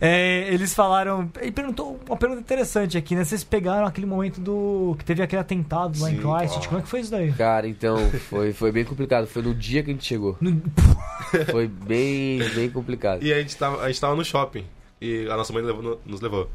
[0.00, 1.30] É, eles falaram.
[1.40, 3.22] Ele perguntou uma pergunta interessante aqui, né?
[3.24, 4.96] Vocês pegaram aquele momento do.
[4.98, 6.66] que teve aquele atentado lá em Sim, Christchurch.
[6.66, 6.68] ó.
[6.68, 7.32] Como é que foi isso daí?
[7.32, 9.28] Cara, então, foi, foi bem complicado.
[9.28, 10.36] Foi no dia que a gente chegou.
[10.40, 10.60] No-
[11.52, 13.22] Foi bem, bem complicado.
[13.22, 14.64] E a gente tava, a gente tava no shopping.
[15.00, 15.62] E a nossa mãe
[16.04, 16.50] nos levou.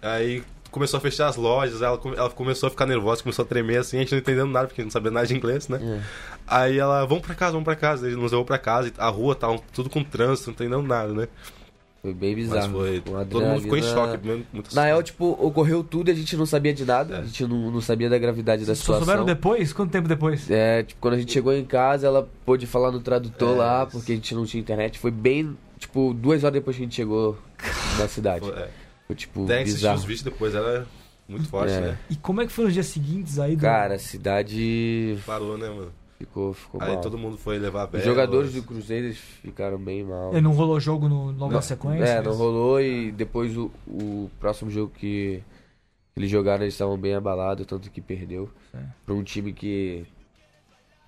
[0.00, 0.42] Aí
[0.76, 3.96] começou a fechar as lojas, ela, ela começou a ficar nervosa, começou a tremer assim,
[3.96, 5.80] a gente não entendendo nada, porque não sabia nada de inglês, né?
[5.82, 6.00] É.
[6.46, 8.06] Aí ela, vamos pra casa, vamos pra casa.
[8.06, 11.28] Ele nos levou pra casa, a rua tava tudo com trânsito, não entendendo nada, né?
[12.02, 12.72] Foi bem Mas bizarro.
[12.72, 13.02] foi.
[13.08, 14.18] Uma Todo mundo ficou em choque.
[14.52, 17.16] Muito Na real, tipo, ocorreu tudo e a gente não sabia de nada.
[17.16, 17.18] É.
[17.20, 19.04] A gente não, não sabia da gravidade da Só situação.
[19.06, 19.72] souberam depois?
[19.72, 20.48] Quanto tempo depois?
[20.50, 23.86] É, tipo, quando a gente chegou em casa, ela pôde falar no tradutor É, lá,
[23.86, 24.98] porque a gente não tinha internet.
[25.00, 27.36] Foi bem, tipo, duas horas depois que a gente chegou
[27.98, 28.44] na cidade.
[28.46, 28.68] Foi, é.
[29.06, 29.96] Foi, tipo, assistir bizarro.
[29.98, 30.86] os vídeos depois, era
[31.28, 31.80] muito forte, É.
[31.80, 31.98] né?
[32.10, 33.54] E como é que foi nos dias seguintes aí?
[33.56, 35.92] do- Cara, a cidade Parou, né, mano?
[36.18, 37.00] ficou, ficou Aí mal.
[37.00, 40.36] todo mundo foi levar a Os jogadores do Cruzeiro ficaram bem mal.
[40.36, 42.04] E não rolou jogo no, logo Não, na sequência?
[42.04, 45.42] É, não rolou e depois o, o próximo jogo que
[46.16, 48.50] eles jogaram, eles estavam bem abalados, tanto que perdeu.
[48.74, 48.78] É.
[49.04, 50.04] Pra um time que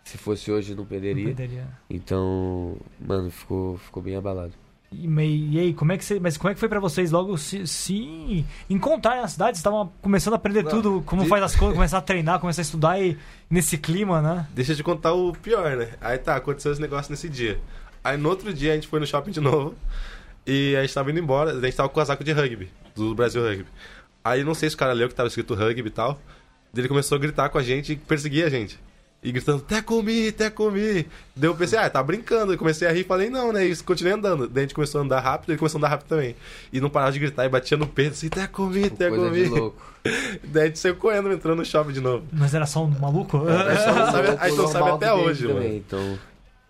[0.05, 1.25] se fosse hoje não Não perderia.
[1.35, 1.67] perderia.
[1.91, 4.53] Então, mano, ficou, ficou bem abalado.
[4.90, 5.07] E,
[5.53, 7.66] e aí, como é que você, mas como é que foi pra vocês logo se,
[7.66, 9.51] se encontrar na cidade?
[9.51, 12.40] Vocês estavam começando a aprender Não, tudo, como de- faz as coisas, começar a treinar,
[12.40, 13.18] começar a estudar e
[13.51, 14.46] nesse clima, né?
[14.55, 15.90] Deixa te contar o pior, né?
[16.01, 17.61] Aí tá, aconteceu esse negócio nesse dia.
[18.03, 19.74] Aí no outro dia a gente foi no shopping de novo.
[20.46, 23.14] E a gente tava indo embora, a gente tava com o casaco de rugby, do
[23.14, 23.66] Brasil Rugby.
[24.24, 26.18] Aí não sei se o cara leu que tava escrito rugby e tal.
[26.74, 28.79] Ele começou a gritar com a gente e perseguir a gente.
[29.21, 31.07] E gritando, tackle me, tackle me.
[31.35, 32.53] Daí eu pensei, ah, tá brincando.
[32.53, 33.67] Eu comecei a rir e falei, não, né?
[33.67, 34.49] E continuei andando.
[34.49, 36.37] Daí a gente começou a andar rápido e ele começou a andar rápido também.
[36.73, 39.41] E não parava de gritar e batia no peito assim, tackle me, tackle Coisa de
[39.43, 39.49] me.
[39.49, 39.83] louco.
[40.45, 42.27] Daí a gente saiu correndo, entrando no shopping de novo.
[42.33, 43.39] Mas era só um maluco?
[43.49, 45.75] É só um sabe- louco aí tu sabe até hoje, também, mano.
[45.77, 46.19] Então,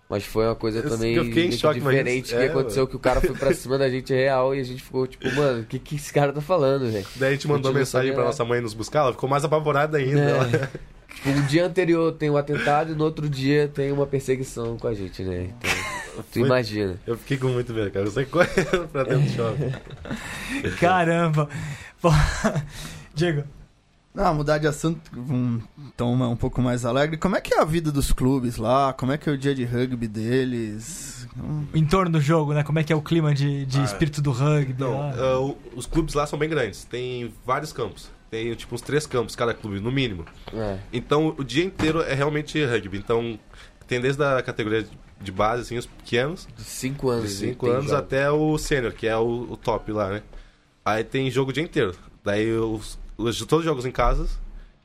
[0.09, 2.81] mas foi uma coisa Eu- também eu em choque, mas diferente isso- que é, aconteceu,
[2.85, 2.89] mano.
[2.91, 5.61] que o cara foi pra cima da gente real e a gente ficou tipo, mano,
[5.61, 7.07] o que, que esse cara tá falando, velho?
[7.17, 8.29] Daí a gente mandou A gente não mensagem sabia pra nada.
[8.31, 10.19] nossa mãe nos buscar, ela ficou mais apavorada ainda.
[10.19, 10.31] É.
[10.31, 10.71] Ela-
[11.14, 14.87] Tipo, um dia anterior tem um atentado e no outro dia tem uma perseguição com
[14.87, 15.51] a gente, né?
[16.12, 16.97] Então, tu Foi- imagina.
[17.07, 18.07] Eu fiquei com muito medo, cara.
[18.07, 19.73] Eu saí correndo pra dentro do shopping.
[20.79, 21.49] Caramba!
[22.01, 22.11] Pô,
[23.14, 23.42] Diego,
[24.14, 25.61] Não, mudar de assunto, um
[25.97, 27.16] tom um pouco mais alegre.
[27.16, 28.92] Como é que é a vida dos clubes lá?
[28.92, 31.27] Como é que é o dia de rugby deles?
[31.75, 32.62] Em torno do jogo, né?
[32.64, 34.75] Como é que é o clima de, de Ah, espírito do rugby?
[34.79, 35.14] Não, lá?
[35.16, 36.85] ah, o- os clubes lá são bem grandes.
[36.85, 38.11] Tem vários campos.
[38.31, 40.25] Tem tipo uns três campos cada clube, no mínimo.
[40.53, 40.79] É.
[40.93, 42.99] Então o dia inteiro é realmente rugby.
[42.99, 43.38] Então
[43.87, 44.87] tem desde a categoria
[45.21, 47.31] de base, assim, os pequenos, De cinco de anos.
[47.33, 47.97] 5 tem anos jogo.
[47.99, 50.23] até o sênior, que é o, o top lá, né?
[50.85, 51.95] Aí tem jogo o dia inteiro.
[52.23, 54.38] Daí os, os- todos os jogos em casas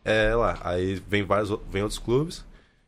[0.06, 0.58] é lá.
[0.64, 2.46] Aí vem vários vem outros clubes.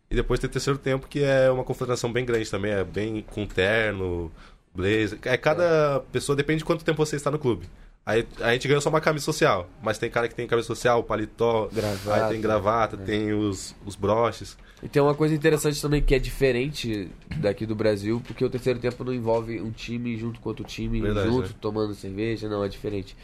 [0.10, 2.72] E depois tem o terceiro tempo, que é uma confederação bem grande também.
[2.72, 4.32] É bem com terno,
[4.74, 5.20] blazer.
[5.24, 7.68] É, cada pessoa depende de quanto tempo você está no clube.
[8.06, 9.68] Aí a gente ganhou só uma camisa social.
[9.82, 12.26] Mas tem cara que tem camisa social, paletó, Gravata.
[12.26, 13.00] aí tem gravata, É.
[13.06, 14.56] tem os, os broches.
[14.84, 18.78] E tem uma coisa interessante também que é diferente daqui do Brasil, porque o terceiro
[18.78, 21.56] tempo não envolve um time junto com outro time, Verdade, junto, né?
[21.60, 23.18] tomando cerveja, não, é diferente.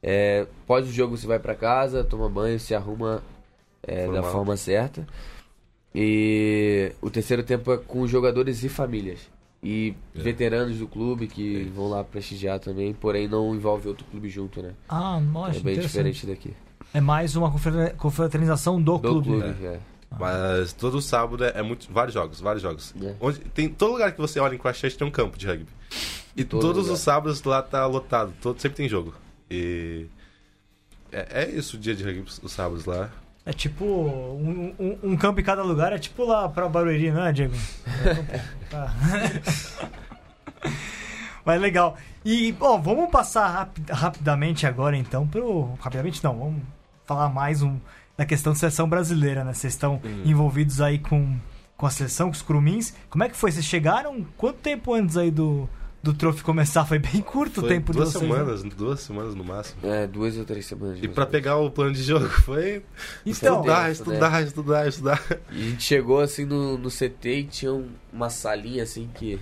[0.00, 3.20] É, pós o jogo você vai pra casa, toma banho, se arruma
[3.82, 5.04] é, da forma certa.
[5.94, 9.18] E o terceiro tempo é com jogadores e famílias.
[9.62, 10.22] E É.
[10.22, 14.72] veteranos do clube que vão lá prestigiar também, porém não envolve outro clube junto, né?
[14.88, 16.52] Ah, nossa, é bem diferente daqui.
[16.94, 19.26] É mais uma confra- confraternização do, Do clube.
[19.30, 19.80] clube, é.
[20.18, 22.94] Mas todo sábado é, é muito, vários jogos, vários jogos.
[23.02, 23.14] É.
[23.20, 25.66] Onde, tem, todo lugar que você olha em Christchurch tem um campo de rugby.
[26.36, 26.94] E Todo todos lugar.
[26.94, 29.12] os sábados lá tá lotado, todo, sempre tem jogo.
[29.50, 30.06] E
[31.12, 33.10] é, é isso o dia de rugby, os sábados lá.
[33.48, 37.24] É tipo um, um, um campo em cada lugar, é tipo lá pra Barueri, não
[37.24, 37.54] é, Diego?
[38.68, 38.92] Tá.
[41.44, 41.96] Mas legal.
[42.22, 45.72] E, bom, vamos passar rapi- rapidamente agora então pro.
[45.80, 46.62] Rapidamente não, vamos
[47.06, 47.78] falar mais um,
[48.18, 49.54] da questão da seleção brasileira, né?
[49.54, 51.34] Vocês estão envolvidos aí com,
[51.74, 52.94] com a seleção, com os Crumins.
[53.08, 53.50] Como é que foi?
[53.50, 55.66] Vocês chegaram quanto tempo antes aí do,
[56.12, 56.84] do Trophy começar?
[56.84, 58.20] Foi bem curto o Foi tempo duas né?
[58.20, 59.78] semanas, duas semanas no máximo.
[59.82, 60.98] É, duas ou três semanas.
[60.98, 61.24] E menos.
[61.26, 62.82] pegar o plano de jogo foi
[63.26, 65.22] Então, estudar, Tempo, estudar, estudar, estudar.
[65.52, 69.38] E a gente chegou assim no, no CT e tinha um- uma salinha assim que.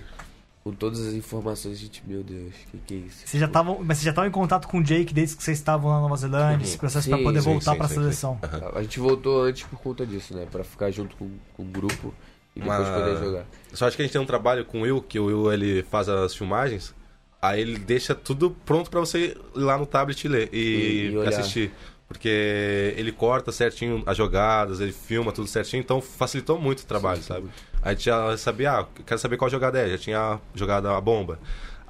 [0.63, 3.19] Com todas as informações, a gente, meu Deus, o que, que é isso?
[3.25, 5.57] vocês já estavam, mas vocês já estavam em contato com o Jake desde que vocês
[5.57, 7.93] estavam lá na Nova Zelândia, esse processo pra Sim, poder sim, voltar sim, pra sim,
[7.93, 8.37] seleção.
[8.75, 10.45] A gente voltou antes por conta disso, né?
[10.51, 12.13] Pra ficar junto com, com o grupo
[12.57, 13.45] e depois Mas- poder jogar.
[13.73, 15.83] Só acho que a gente tem um trabalho com o Will, que o Will ele
[15.83, 16.93] faz as filmagens,
[17.41, 21.13] aí ele deixa tudo pronto pra você ir lá no tablet e ler E- e,
[21.13, 21.71] e assistir.
[22.07, 27.21] Porque ele corta certinho as jogadas, ele filma tudo certinho, então facilitou muito o trabalho,
[27.21, 27.49] sabe?
[27.81, 31.01] Aí a gente já sabia, ah, quero saber qual jogada é, já tinha jogado a
[31.01, 31.37] bomba.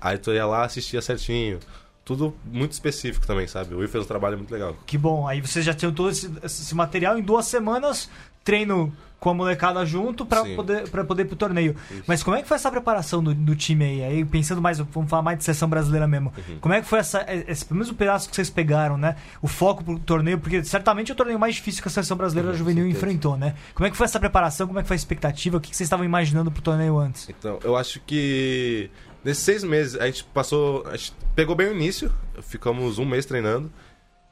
[0.01, 1.59] Aí tu ia lá, assistia certinho.
[2.03, 3.75] Tudo muito específico também, sabe?
[3.75, 4.75] O Will fez um trabalho muito legal.
[4.87, 8.09] Que bom, aí vocês já tinham todo esse, esse material em duas semanas,
[8.47, 10.55] treino com a molecada junto pra Sim.
[10.55, 11.75] poder, pra poder ir pro torneio.
[12.05, 14.03] Mas como é que foi essa preparação do, do time aí?
[14.03, 16.31] Aí pensando mais, vamos falar mais de seleção brasileira mesmo.
[16.37, 16.59] Uhum.
[16.61, 19.17] Como é que foi essa, esse, pelo menos o pedaço que vocês pegaram, né?
[19.41, 22.51] O foco pro torneio, porque certamente é o torneio mais difícil que a seleção brasileira
[22.51, 23.55] Uhum, juvenil enfrentou, né?
[23.73, 24.65] Como é que foi essa preparação?
[24.65, 25.57] Como é que foi a expectativa?
[25.57, 27.27] O que que vocês estavam imaginando pro torneio antes?
[27.27, 28.89] Então, eu acho que
[29.25, 30.85] nesses seis meses a gente passou.
[30.87, 32.09] A gente pegou bem o início,
[32.41, 33.69] ficamos um mês treinando.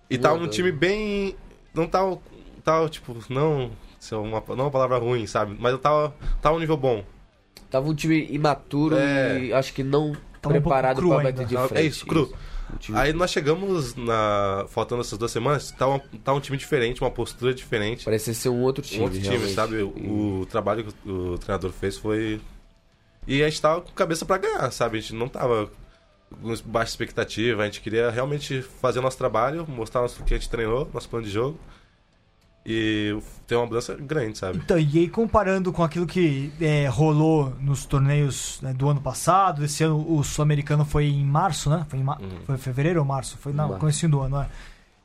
[0.10, 1.36] E tava ou um time bem.
[1.74, 2.18] Não tava.
[2.64, 3.72] Tava, tipo, não.
[4.06, 5.56] Isso é uma, não é uma palavra ruim, sabe?
[5.60, 7.04] Mas eu tava, tava um nível bom.
[7.72, 9.40] Tava um time imaturo É.
[9.46, 11.32] e acho que não Tava um preparado cru pra ainda.
[11.32, 11.82] bater de Tava- frente.
[11.84, 12.32] é isso, cru.
[12.72, 14.66] Um time- Aí nós chegamos na.
[14.70, 18.06] Faltando essas duas semanas, tava, tava um time diferente, uma postura diferente.
[18.06, 19.02] Parecia ser um outro time.
[19.02, 19.54] um outro time, realmente.
[19.56, 19.82] sabe?
[19.82, 22.40] O, o trabalho que o, o treinador fez foi.
[23.28, 25.00] E a gente tava com cabeça pra ganhar, sabe?
[25.00, 25.68] A gente não tava
[26.42, 30.36] com baixa expectativa, a gente queria realmente fazer o nosso trabalho, mostrar nosso, o que
[30.36, 31.60] a gente treinou, nosso plano de jogo.
[32.66, 34.58] E ter uma mudança grande, sabe?
[34.58, 39.64] Então, e aí comparando com aquilo que é, rolou nos torneios né, do ano passado,
[39.64, 41.86] esse ano o Sul-Americano foi em março, né?
[41.88, 42.40] Foi em ma- Uhum.
[42.46, 43.38] foi fevereiro ou março?
[43.38, 44.48] Foi no comecinho do ano, né?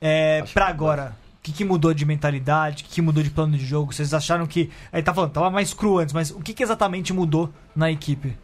[0.00, 2.82] É, Acho pra que agora, o que, que mudou de mentalidade?
[2.82, 3.92] O que, que mudou de plano de jogo?
[3.92, 4.70] Vocês acharam que.
[4.90, 8.34] Aí tá falando, tava mais cru antes, mas o que, que exatamente mudou na equipe?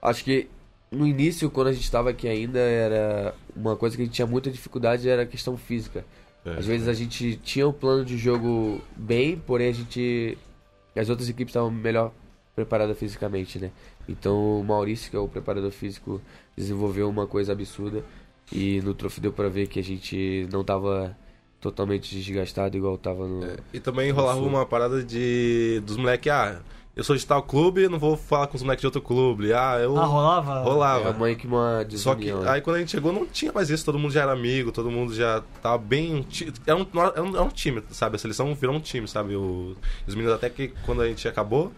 [0.00, 0.48] Acho que
[0.90, 4.26] no início, quando a gente estava aqui ainda, era uma coisa que a gente tinha
[4.26, 6.02] muita dificuldade era a questão física.
[6.44, 6.58] É.
[6.58, 10.36] Às vezes a gente tinha o plano de jogo bem, porém a gente.
[10.94, 12.12] As outras equipes estavam melhor
[12.54, 13.70] preparadas fisicamente, né?
[14.08, 16.20] Então o Maurício, que é o preparador físico,
[16.56, 18.04] desenvolveu uma coisa absurda.
[18.52, 21.16] E no troféu deu pra ver que a gente não tava
[21.60, 23.44] totalmente desgastado igual tava no.
[23.44, 25.80] É, E também rolava uma parada de.
[25.86, 26.60] dos moleques, ah,
[26.96, 29.52] eu sou de tal clube, não vou falar com os moleques de outro clube.
[29.52, 29.96] Ah, eu.
[29.96, 30.52] Ah, rolava?
[30.60, 31.10] É rolava.
[31.10, 32.48] a mãe que uma Só que né?
[32.50, 34.90] aí quando a gente chegou não tinha mais isso, todo mundo já era amigo, todo
[34.90, 36.26] mundo já tava bem.
[36.66, 38.16] Era um, era um, era um time, sabe?
[38.16, 39.34] A seleção virou um time, sabe?
[39.34, 39.76] O-
[40.06, 41.72] os meninos até que quando a gente acabou,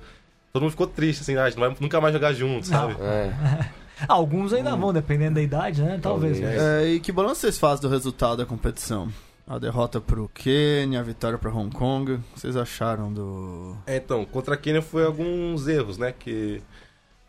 [0.53, 2.95] todo mundo ficou triste, assim, ah, a gente não vai nunca mais jogar junto, sabe?
[3.01, 3.31] É.
[4.09, 5.99] Alguns ainda vão, dependendo da idade, né?
[6.03, 6.39] Talvez.
[6.39, 6.61] Talvez.
[6.61, 9.09] mas- É, e que balanço vocês fazem do resultado da competição?
[9.47, 12.13] A derrota pro Quênia, a vitória pra Hong Kong.
[12.15, 13.77] O que vocês acharam do.
[13.87, 16.13] É, então, contra a Kenya foi alguns erros, né?
[16.13, 16.61] Que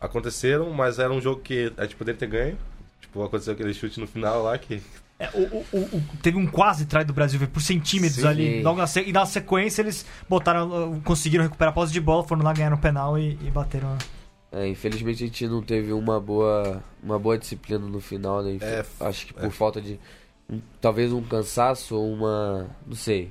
[0.00, 2.58] aconteceram, mas era um jogo que a gente poderia ter ganho.
[3.00, 4.82] Tipo, aconteceu aquele chute no final lá que.
[5.20, 8.26] É, o- o- o- teve um quase trai do Brasil, por centímetros Sim.
[8.28, 8.62] ali.
[8.62, 12.42] Logo na se- e na sequência eles botaram, conseguiram recuperar a posse de bola, foram
[12.42, 13.96] lá, ganharam o penal e, e bateram.
[14.52, 18.58] É, infelizmente a gente não teve uma boa, uma boa disciplina no final, né?
[18.60, 19.50] É, Acho que por é.
[19.50, 19.98] falta de
[20.80, 23.30] talvez um cansaço ou uma, não sei,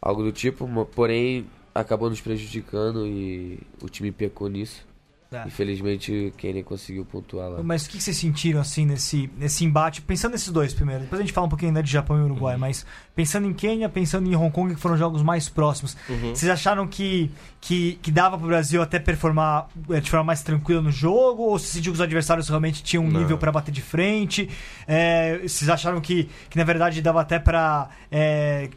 [0.00, 4.86] algo do tipo, porém acabou nos prejudicando e o time pecou nisso.
[5.34, 5.46] É.
[5.46, 7.62] Infelizmente quem nem conseguiu pontuar lá.
[7.62, 10.00] Mas o que vocês sentiram assim nesse, nesse embate?
[10.02, 12.56] Pensando nesses dois primeiro, depois a gente fala um pouquinho ainda de Japão e Uruguai,
[12.56, 15.96] mas pensando em Quênia, pensando em Hong Kong, que foram os jogos mais próximos,
[16.34, 20.80] vocês acharam que, que, que dava pro Brasil até performar eh, de forma mais tranquila
[20.82, 21.42] no jogo?
[21.42, 23.20] Ou se sentiu que os adversários realmente tinham um Não.
[23.20, 24.48] nível pra bater de frente?
[24.86, 27.88] É, vocês acharam que, que na verdade dava até pra.
[28.10, 28.68] é,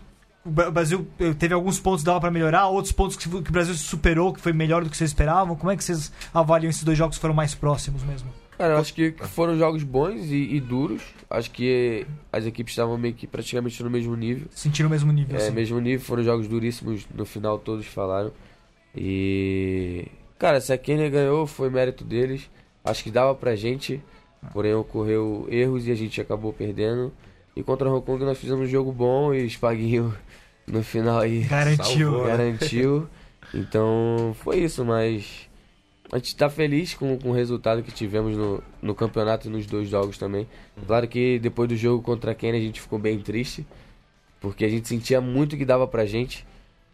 [0.47, 3.29] o Bra- o Brasil eh, teve alguns pontos que dava pra melhorar, outros pontos que,
[3.29, 5.55] que o Brasil superou, que foi melhor do que vocês esperavam.
[5.55, 8.29] Como é que vocês avaliam esses dois jogos que foram mais próximos mesmo?
[8.57, 11.03] Cara, eu acho que foram jogos bons e, e duros.
[11.29, 14.47] Acho que as equipes estavam meio que praticamente no mesmo nível.
[14.49, 15.51] Sentiram o mesmo nível, É, assim.
[15.51, 18.31] mesmo nível, foram jogos duríssimos, no final todos falaram.
[18.95, 20.07] E.
[20.39, 22.49] Cara, se a Kenya ganhou, foi mérito deles.
[22.83, 24.01] Acho que dava pra gente,
[24.53, 27.11] porém ocorreu erros e a gente acabou perdendo.
[27.55, 30.13] E contra o Hong Kong nós fizemos um jogo bom e Spaguinho
[30.67, 32.11] no final aí Garantiu.
[32.11, 32.27] Salvou.
[32.27, 33.09] garantiu.
[33.53, 35.47] Então foi isso, mas
[36.11, 39.65] a gente tá feliz com, com o resultado que tivemos no, no campeonato e nos
[39.65, 40.47] dois jogos também.
[40.85, 43.65] Claro que depois do jogo contra a Kenya a gente ficou bem triste,
[44.39, 46.45] porque a gente sentia muito que dava pra gente,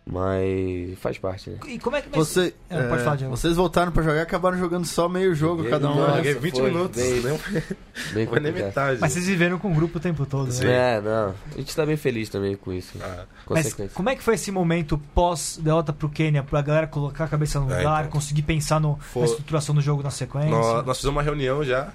[0.05, 1.57] mas faz parte, né?
[1.67, 2.15] E como é que ser?
[2.15, 3.35] Você, É, pode é, falar, Diego.
[3.35, 5.95] vocês voltaram pra jogar e acabaram jogando só meio jogo cada um.
[5.95, 6.17] nossa?
[6.17, 7.39] Joguei 20 foi minutos, bem- não
[8.13, 8.99] Bem foi nem metade.
[8.99, 10.65] Mas vocês viveram com o grupo o tempo todo, Sim.
[10.65, 10.97] né?
[10.97, 11.33] É, não.
[11.53, 12.97] A gente tá bem feliz também com isso.
[13.01, 17.27] Ah, Mas como é que foi esse momento pós-derrota pro Quênia, pra galera colocar a
[17.27, 18.11] cabeça no É, lugar, então.
[18.11, 20.49] conseguir pensar no, Foi- na estruturação do jogo na sequência?
[20.49, 21.93] nós, nós fizemos uma reunião já.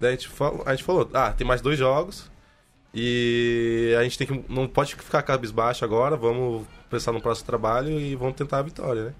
[0.00, 2.30] Daí a gente, falou, a gente falou, ah, tem mais dois jogos.
[2.98, 4.44] E a gente tem que.
[4.48, 9.04] Não pode ficar cabisbaixo agora, vamos pensar no próximo trabalho e vamos tentar a vitória,
[9.04, 9.12] né?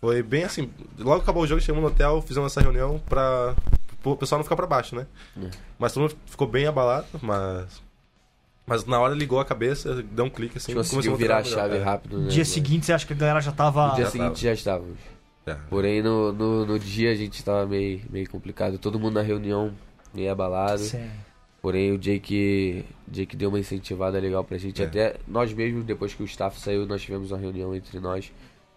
[0.00, 0.68] Foi bem assim.
[0.98, 3.54] Logo que acabou o jogo, chegamos no hotel, fizemos essa reunião pra
[4.02, 5.06] o pessoal não ficar pra baixo, né?
[5.40, 5.48] É.
[5.78, 7.80] Mas todo mundo ficou bem abalado, mas.
[8.66, 10.72] Mas na hora ligou a cabeça, deu um clique assim.
[10.72, 11.76] A gente conseguiu virar a treinar melhor.
[11.78, 12.28] chave rápido, né?
[12.28, 13.88] Dia seguinte, você acha que a galera já tava.
[13.88, 14.38] No dia Já seguinte tava.
[14.40, 14.98] já estávamos.
[15.46, 15.54] É.
[15.70, 18.76] Porém, no, no, no dia a gente tava meio, meio complicado.
[18.78, 19.72] Todo mundo na reunião
[20.12, 20.78] meio abalado.
[20.80, 21.08] Sim.
[21.64, 24.82] Porém, o Jake, Jake deu uma incentivada legal pra gente.
[24.82, 24.84] É.
[24.84, 28.30] Até nós mesmos, depois que o staff saiu, nós tivemos uma reunião entre nós.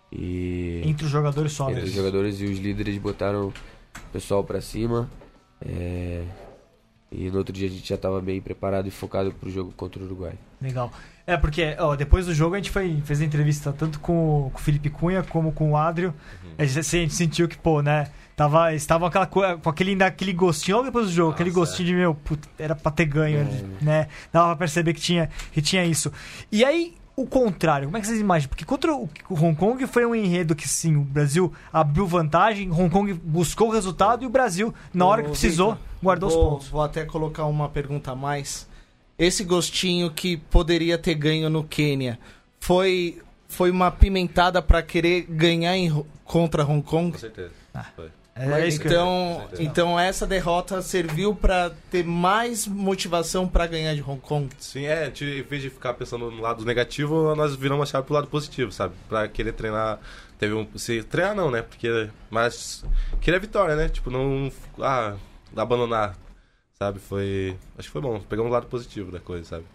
[0.10, 1.66] E Entre os jogadores só.
[1.70, 1.98] entre os mesmo.
[1.98, 3.54] jogadores e os líderes botaram o
[4.14, 5.12] pessoal pra cima.
[5.62, 6.24] É,
[7.12, 10.02] E no outro dia a gente já tava bem preparado e focado pro jogo contra
[10.02, 10.38] o Uruguai.
[10.62, 10.92] Legal.
[11.26, 14.50] É, porque ó, depois do jogo a gente foi, fez a entrevista tanto com, o-
[14.50, 16.14] com o Felipe Cunha como com o Adrio.
[16.58, 18.08] A, gente, assim, a gente sentiu que, pô, né?
[18.36, 21.88] Tava, estavam aquela, co- com aquele, aquele gostinho logo depois do jogo, aquele Nossa, gostinho
[21.88, 23.46] de, meu, puta, era pra ter ganho,
[23.82, 24.08] né?
[24.32, 26.12] Dava pra perceber que tinha, que tinha isso.
[26.52, 28.50] E aí, o contrário, como é que vocês imaginam?
[28.50, 32.72] Porque contra o, o Hong Kong foi um enredo que, sim, o Brasil abriu vantagem,
[32.72, 36.36] Hong Kong buscou o resultado e o Brasil, na hora que precisou, Victor, guardou os
[36.36, 36.68] vou, pontos.
[36.70, 38.68] Vou até colocar uma pergunta a mais.
[39.18, 42.20] Esse gostinho que poderia ter ganho no Quênia
[42.60, 47.12] foi, foi uma pimentada pra querer ganhar em contra Hong Kong?
[47.12, 47.52] Com certeza.
[47.96, 48.10] Foi.
[48.40, 54.48] É então, então essa derrota serviu pra ter mais motivação pra ganhar de Hong Kong.
[54.60, 58.14] Sim, é, em vez de ficar pensando no lado negativo, nós viramos a chave pro
[58.14, 58.94] lado positivo, sabe?
[59.10, 60.00] Pra querer treinar.
[60.38, 60.68] Teve um.
[60.76, 61.64] Se, treinar não, né?
[61.64, 62.10] Porque.
[62.30, 62.86] Mas.
[63.20, 63.90] Queria a vitória, né?
[63.90, 64.52] Tipo, não.
[64.80, 65.16] Ah,
[65.56, 66.16] abandonar.
[66.80, 67.00] Sabe?
[67.00, 67.58] Foi.
[67.78, 68.20] Acho que foi bom.
[68.22, 69.66] Pegamos o lado positivo da coisa, sabe?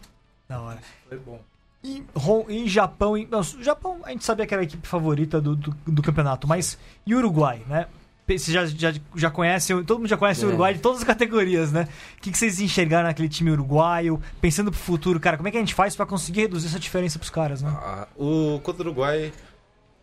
[0.48, 0.78] Da hora.
[1.08, 1.40] Foi bom.
[1.84, 4.86] E, Ron- e Japão, e, não, o Japão a gente sabia que era a equipe
[4.86, 7.86] favorita do, do, do campeonato, mas e Uruguai, né?
[8.28, 10.48] Você já, já, já conhece, todo mundo já conhece o É.
[10.50, 11.88] Uruguai de todas as categorias, né?
[12.16, 14.22] O que, que vocês enxergaram naquele time uruguaio?
[14.40, 17.18] Pensando pro futuro, cara, como é que a gente faz pra conseguir reduzir essa diferença
[17.18, 17.70] pros caras, né?
[17.76, 19.32] Ah, o contra o Uruguai.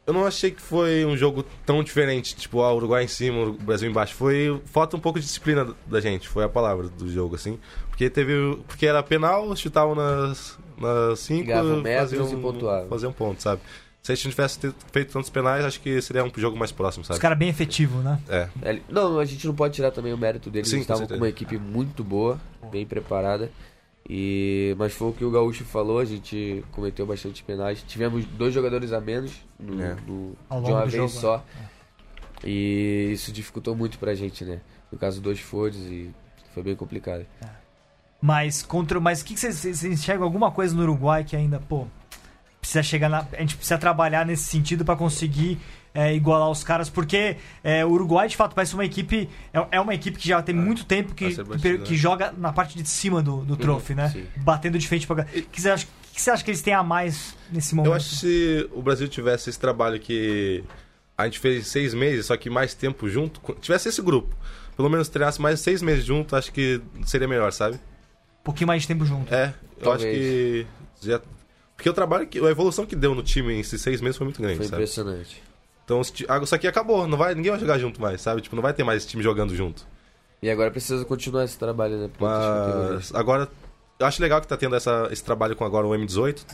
[0.09, 2.35] Eu não achei que foi um jogo tão diferente.
[2.35, 4.15] Tipo, ah, o Uruguai em cima, o Brasil embaixo.
[4.15, 4.59] Foi.
[4.65, 7.59] Falta um pouco de disciplina da gente, foi a palavra do jogo, assim.
[7.89, 8.57] Porque teve.
[8.67, 10.57] Porque era penal, chutavam nas.
[10.79, 11.51] Nas cinco.
[11.51, 12.89] Faziam- e pontuavam.
[12.89, 13.61] Faziam ponto, sabe?
[14.01, 14.59] Se a gente não tivesse
[14.91, 17.19] feito tantos penais, acho que seria um jogo mais próximo, Os sabe?
[17.19, 18.17] caras bem efetivos, né?
[18.29, 18.47] É.
[18.63, 20.69] É, Não, a gente não pode tirar também o mérito deles.
[20.69, 21.21] Sim, Eles com estavam com certeza.
[21.23, 22.39] uma equipe muito boa,
[22.71, 23.51] bem preparada.
[24.11, 27.83] E mas foi o que o Gaúcho falou, a gente cometeu bastante penais.
[27.87, 29.95] Tivemos dois jogadores a menos no, É.
[30.07, 31.45] no- de uma vez jogo, só.
[32.43, 34.61] E isso dificultou muito pra gente, né?
[34.91, 36.09] No caso, dois forwards e
[36.53, 37.25] foi bem complicado.
[38.21, 38.99] Mas contra.
[38.99, 41.85] Mas o que, vocês, vocês enxergam alguma coisa no Uruguai que ainda, pô,
[42.59, 43.27] precisa chegar na.
[43.33, 45.59] A gente precisa trabalhar nesse sentido pra conseguir
[45.93, 49.29] é, igualar os caras, porque é, o Uruguai, de fato, parece uma equipe.
[49.53, 52.77] É, é uma equipe que já tem muito tempo que, que, que joga na parte
[52.81, 54.09] de cima do, do troféu, né?
[54.09, 54.25] sim.
[54.37, 55.23] Batendo de frente pra.
[55.23, 57.91] O que você acha, o que você acha que eles têm a mais nesse momento?
[57.91, 60.63] Eu acho que se o Brasil tivesse esse trabalho que
[61.17, 64.35] a gente fez seis meses, só que mais tempo junto, tivesse esse grupo,
[64.77, 67.75] pelo menos treinasse mais seis meses junto, acho que seria melhor, sabe?
[67.75, 69.33] Um pouquinho mais de tempo junto.
[69.33, 70.03] É, eu Talvez.
[70.03, 70.67] acho que.
[71.01, 71.21] Já...
[71.75, 74.25] Porque o trabalho, que, a evolução que deu no time em esses seis meses foi
[74.25, 74.81] muito grande, Foi sabe?
[74.81, 75.48] impressionante.
[75.89, 78.41] Então ah, isso aqui acabou, não vai, ninguém vai jogar junto mais, sabe?
[78.41, 79.87] Tipo, não vai ter mais time jogando junto.
[80.39, 82.09] E agora precisa continuar esse trabalho, né?
[82.19, 83.49] Mas agora,
[83.97, 86.45] eu acho legal que tá tendo essa, esse trabalho com agora o M18.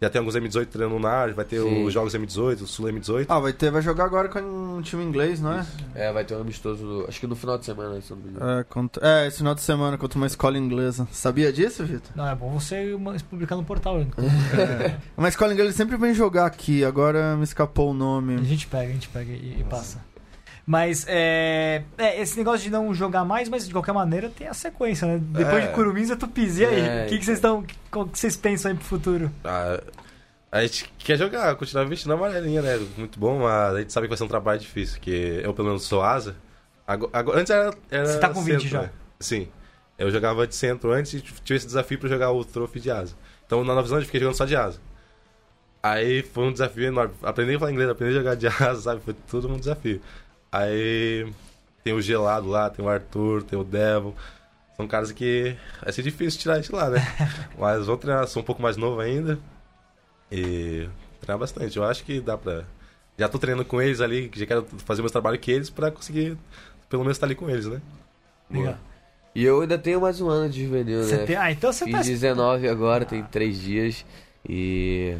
[0.00, 1.84] Já tem alguns M18 treinando na área, vai ter Sim.
[1.84, 3.26] os jogos M18, o Sul M18.
[3.28, 5.66] Ah, vai ter, vai jogar agora com um time inglês, não é?
[5.94, 8.50] É, vai ter um amistoso, acho que no final de semana, se não me engano.
[8.60, 11.08] É, contra- é, esse final de semana contra uma escola inglesa.
[11.10, 12.10] Sabia disso, Vitor?
[12.14, 12.94] Não, é bom você
[13.30, 13.98] publicar no portal.
[13.98, 14.06] né?
[15.16, 18.44] Uma escola inglesa sempre vem jogar aqui, agora me escapou o A nome.
[18.44, 20.00] gente pega, a gente pega e, e passa.
[20.66, 24.54] Mas é, é, Esse negócio de não jogar mais, mas de qualquer maneira tem a
[24.54, 25.18] sequência, né?
[25.22, 25.66] Depois É.
[25.66, 26.58] de Curumins é Tupis.
[26.58, 26.80] E aí?
[26.80, 27.64] É, O que, que vocês estão.
[27.94, 29.30] O que vocês pensam aí pro futuro?
[29.44, 29.78] Ah,
[30.50, 32.78] a gente quer jogar, continuar vestindo a amarelinha, né?
[32.96, 35.68] Muito bom, mas a gente sabe que vai ser um trabalho difícil, porque eu pelo
[35.68, 36.34] menos sou asa.
[36.86, 38.82] Agora, agora- antes era, era Você tá com 20 centro, já?
[38.82, 38.90] né?
[39.20, 39.48] Sim.
[39.98, 43.14] Eu jogava de centro antes e tive esse desafio pra jogar o troféu de asa.
[43.46, 44.80] Então na Nova Zelândia eu fiquei jogando só de asa.
[45.82, 47.14] Aí foi um desafio enorme.
[47.22, 49.02] Aprender a falar inglês, aprender a jogar jazz, sabe?
[49.02, 50.00] Foi tudo um desafio.
[50.56, 51.26] Aí
[51.82, 54.14] tem o Gelado lá, tem o Arthur, tem o Devon.
[54.76, 57.00] São caras que vai ser difícil tirar isso lá, né?
[57.58, 59.38] Mas vão treinar, sou um pouco mais novo ainda.
[60.30, 60.88] E
[61.20, 61.76] treinar bastante.
[61.76, 62.64] Eu acho que dá pra.
[63.18, 65.90] Já tô treinando com eles ali, já quero fazer o meu trabalho que eles pra
[65.90, 66.36] conseguir
[66.88, 67.80] pelo menos estar ali com eles, né?
[68.50, 68.76] Legal.
[69.34, 71.24] E eu ainda tenho mais um ano de juvenil, Você né?
[71.26, 72.02] tem- Ah, então você Fiz tá.
[72.02, 74.04] 19 agora, tem 3 dias.
[74.48, 75.16] E.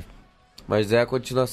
[0.67, 1.45] Mas é a, continua...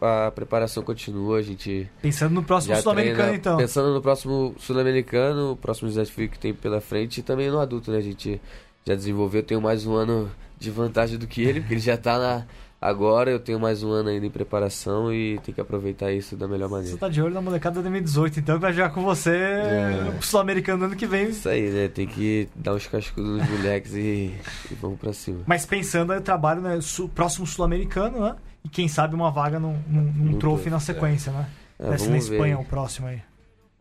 [0.00, 3.56] a, a preparação continua, a gente Pensando no próximo Sul-Americano, então.
[3.56, 7.90] pensando no próximo Sul-Americano, o próximo desafio que tem pela frente e também no adulto,
[7.92, 7.98] né?
[7.98, 8.40] A gente
[8.84, 11.96] já desenvolveu, eu tenho mais um ano de vantagem do que ele, porque ele já
[11.96, 12.44] tá na
[12.80, 16.46] agora, eu tenho mais um ano ainda em preparação e tem que aproveitar isso da
[16.46, 16.98] melhor Você maneira.
[16.98, 20.12] tá de olho na molecada 2018, então que vai jogar com você É.
[20.18, 21.28] o Sul-Americano no ano que vem.
[21.30, 21.88] Isso aí, né?
[21.88, 24.32] Tem que dar uns cascudos nos moleques e,
[24.70, 25.40] e vamos pra cima.
[25.46, 26.78] Mas pensando aí o trabalho, né?
[27.14, 28.36] Próximo Sul-Americano, né?
[28.66, 31.48] E quem sabe uma vaga num, num, num trophy na sequência, né?
[31.78, 32.34] É, ser na vamos ver.
[32.34, 33.22] Espanha o próximo aí.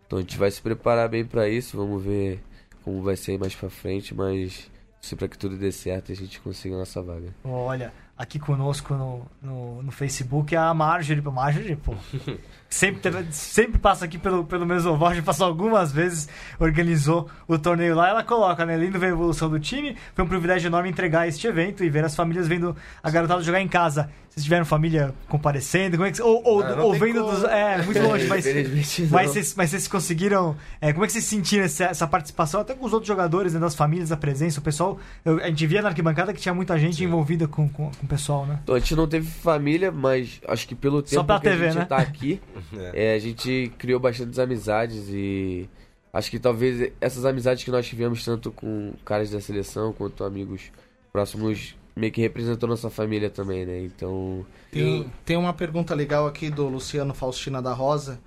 [0.06, 2.40] Então a gente vai se preparar bem pra isso, vamos ver
[2.84, 4.70] como vai ser mais pra frente, mas
[5.02, 7.34] se pra que tudo dê certo a gente consiga a nossa vaga.
[7.44, 11.22] Olha, aqui conosco no, no, no Facebook é a Marjorie.
[11.22, 11.94] Marjorie, pô.
[12.68, 16.28] Sempre, teve- sempre passa aqui pelo, pelo Mesoval, já passou algumas vezes,
[16.60, 18.10] organizou o torneio lá.
[18.10, 18.76] Ela coloca, né?
[18.76, 19.96] Lindo ver a evolução do time.
[20.14, 23.62] Foi um privilégio enorme entregar este evento e ver as famílias vendo a garotada jogar
[23.62, 24.10] em casa.
[24.30, 25.96] Vocês tiveram família comparecendo?
[25.96, 27.32] Como é que, ou ou, Ah, ou vendo como.
[27.32, 27.44] dos.
[27.46, 28.46] É, muito longe, mas.
[29.10, 30.58] Mas vocês, mas vocês conseguiram.
[30.82, 33.60] é, como é que vocês sentiram essa, essa participação, até com os outros jogadores, né,
[33.60, 35.00] das famílias, a presença, o pessoal?
[35.24, 38.18] eu- a gente via na arquibancada que tinha muita gente envolvida com, com, com o
[38.18, 38.60] pessoal, né?
[38.64, 41.80] Então, a gente não teve família, mas acho que pelo tempo que TV, a gente
[41.80, 41.86] né?
[41.86, 42.40] tá aqui,
[42.94, 43.12] É.
[43.12, 45.70] é, a gente criou bastantes amizades e
[46.14, 50.72] acho que talvez essas amizades que nós tivemos tanto com caras da seleção quanto amigos
[51.12, 53.80] próximos meio que representou nossa família também, né?
[53.80, 58.20] Então, Tem, tem uma pergunta legal aqui do Luciano Faustina da Rosa.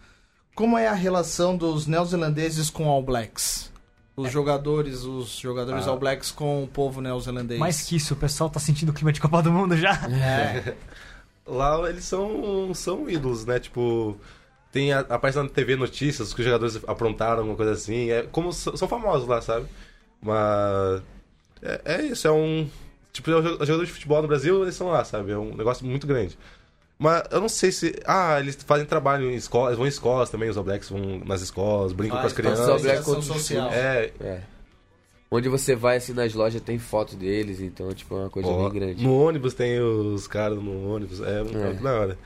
[0.55, 3.71] Como é a relação dos neozelandeses com All Blacks?
[4.21, 5.91] Os jogadores, os jogadores Ah.
[5.91, 7.59] All Blacks com o povo neozelandês.
[7.61, 9.93] Mais que isso, o pessoal tá sentindo o clima de Copa do Mundo já.
[10.11, 10.75] É.
[11.47, 13.59] Lá eles são, são ídolos, né?
[13.59, 14.17] Tipo,
[14.71, 18.11] tem a, aparece na TV notícias que os jogadores aprontaram, alguma coisa assim.
[18.11, 19.67] É como são famosos lá, sabe?
[20.21, 21.03] Mas
[21.63, 22.69] é, é isso, é um.
[23.13, 25.33] Tipo, os jogadores de futebol no Brasil, eles são lá, sabe?
[25.33, 26.39] É um negócio muito grande.
[26.99, 27.95] Mas eu não sei se.
[28.05, 31.41] Ah, eles fazem trabalho em escolas, vão em escolas também, os All Blacks vão nas
[31.43, 32.69] escolas, brincam com as Faz crianças.
[32.69, 33.71] All Blacks os social.
[33.71, 34.41] É, é.
[35.31, 38.69] Onde você vai assim nas lojas tem foto deles, então tipo é uma coisa ó,
[38.71, 39.05] bem grande.
[39.05, 42.19] no ônibus tem os caras no ônibus, é, muito da hora.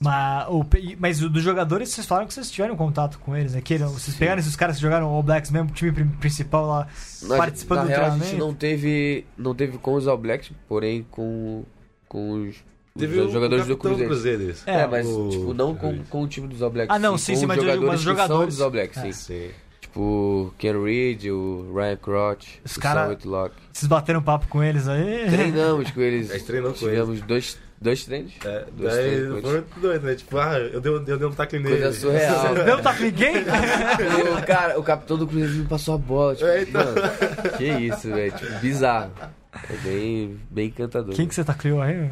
[0.00, 0.66] Mas, o,
[0.98, 3.60] mas dos jogadores, vocês falaram que vocês tiveram contato com eles, né?
[3.60, 6.88] Que vocês pegaram esses caras que jogaram All Blacks mesmo, o time pri- principal lá,
[7.22, 8.30] Nós- participando na do real, a treinamento.
[8.30, 11.62] gente não teve, não teve com os All Blacks, porém com,
[12.08, 12.56] com os,
[12.98, 14.42] Teve os o jogadores do capitão Cruzeiro.
[14.50, 14.62] isso.
[14.66, 16.94] É, É, mas o- tipo, não com, com o time dos All Blacks.
[16.94, 19.00] Ah, não, sim, sim, os mas jogadores os que são jogadores- dos All Blacks, É.
[19.02, 19.12] sim.
[19.12, 19.50] Sim.
[19.80, 23.54] Tipo, o Ken Reed, o Ryan Crotch, Os o cara- Sam Whitlock.
[23.72, 25.26] Vocês bateram papo com eles aí?
[25.30, 26.30] Treinamos com eles.
[26.30, 28.32] A gente treinou com Tivemos dois, dois treinos.
[28.44, 29.50] É, Dois daí treinos foi eles.
[29.50, 30.14] muito doido, né?
[30.14, 31.76] Tipo, ah, eu dei, eu dei um tacle nele.
[31.80, 32.54] Coisa surreal.
[32.66, 33.34] Não tá com ninguém?
[33.38, 36.34] O cara, o capitão do Cruzeiro me passou a bola.
[36.36, 36.84] Tipo, É, então.
[36.84, 38.32] mano, que isso, velho.
[38.32, 39.10] Tipo, bizarro.
[39.52, 41.14] É bem, bem encantador.
[41.14, 42.10] Quem que você tacleou aí?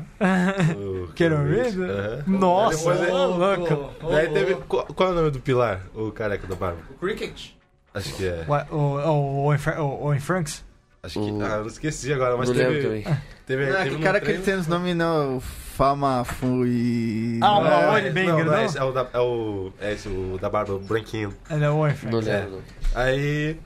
[0.76, 1.68] O Quero ver?
[1.68, 2.24] Aham.
[2.26, 3.94] Nossa, ele- ô, louco.
[4.10, 4.54] Daí teve.
[4.68, 5.80] Qual, qual é o nome do pilar?
[5.94, 6.80] O careca da barba?
[6.90, 7.52] O cricket.
[7.94, 8.44] Acho que é.
[8.70, 10.62] O, o, o, o Franks?
[11.02, 11.30] Acho que.
[11.30, 12.82] O- Ah, eu não esqueci agora, mas Não teve.
[12.82, 13.04] também.
[13.50, 17.38] Teve, Ah, teve que um cara que ele tem os nomes não, Fama Fui.
[17.42, 18.64] Ah, o É, Maori bem não, não, grandão?
[18.64, 19.72] esse é o da, é o.
[19.80, 21.34] É esse, o da barba, o branquinho.
[21.50, 22.26] Ele é o Owen Franks.
[22.26, 22.50] Não lembro.
[22.52, 22.60] não.
[23.02, 23.56] Aí,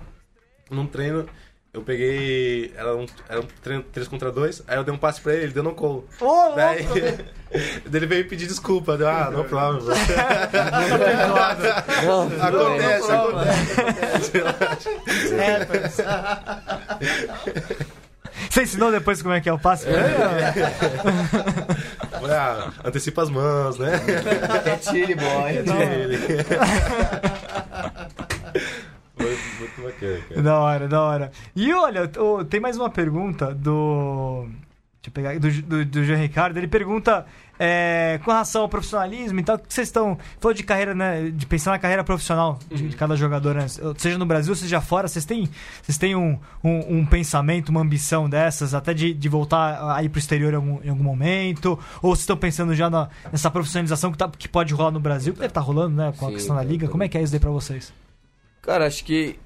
[0.71, 1.27] num treino,
[1.75, 2.73] eu peguei.
[2.77, 5.43] Era um, era um treino 3 contra 2, aí eu dei um passe pra ele,
[5.45, 6.09] ele deu no colo.
[6.21, 6.55] Louco!
[6.55, 6.87] Daí,
[7.85, 8.97] daí ele veio pedir desculpa.
[8.97, 9.85] Deu, ah, não problem.
[9.85, 9.95] bro."
[12.05, 13.29] Não, Acontece, não,
[15.69, 16.03] acontece.
[18.51, 19.87] Você ensinou depois como é que é o passe?
[19.87, 20.53] pra ele?
[22.11, 23.93] Falei, ah, antecipa as mãos, né?
[24.65, 25.53] É Chile, boy.
[25.53, 26.19] Ele.
[29.25, 30.43] Foi muito bacana, cara.
[30.43, 31.33] Da hora, da hora.
[31.57, 32.11] E olha,
[32.49, 34.47] tem mais uma pergunta do.
[35.03, 36.57] Deixa eu pegar do, do, do Jean Ricardo.
[36.57, 37.27] Ele pergunta
[37.59, 40.19] é, com relação ao profissionalismo e tal, o que vocês estão.
[40.41, 41.31] Falou de carreira, né?
[41.31, 43.67] De pensar na carreira profissional de, de cada jogador, né?
[43.97, 45.49] Seja no Brasil, seja fora, vocês têm,
[45.83, 50.09] vocês têm um, um, um pensamento, uma ambição dessas, até de, de voltar a ir
[50.09, 51.79] pro exterior em algum, em algum momento?
[52.03, 55.33] Ou vocês estão pensando já na, nessa profissionalização que, tá, que pode rolar no Brasil,
[55.33, 56.13] que deve estar rolando, né?
[56.17, 56.87] Com a Sim, questão da liga.
[56.87, 57.93] tá Como é que é isso daí pra vocês?
[58.65, 59.39] Cara, acho que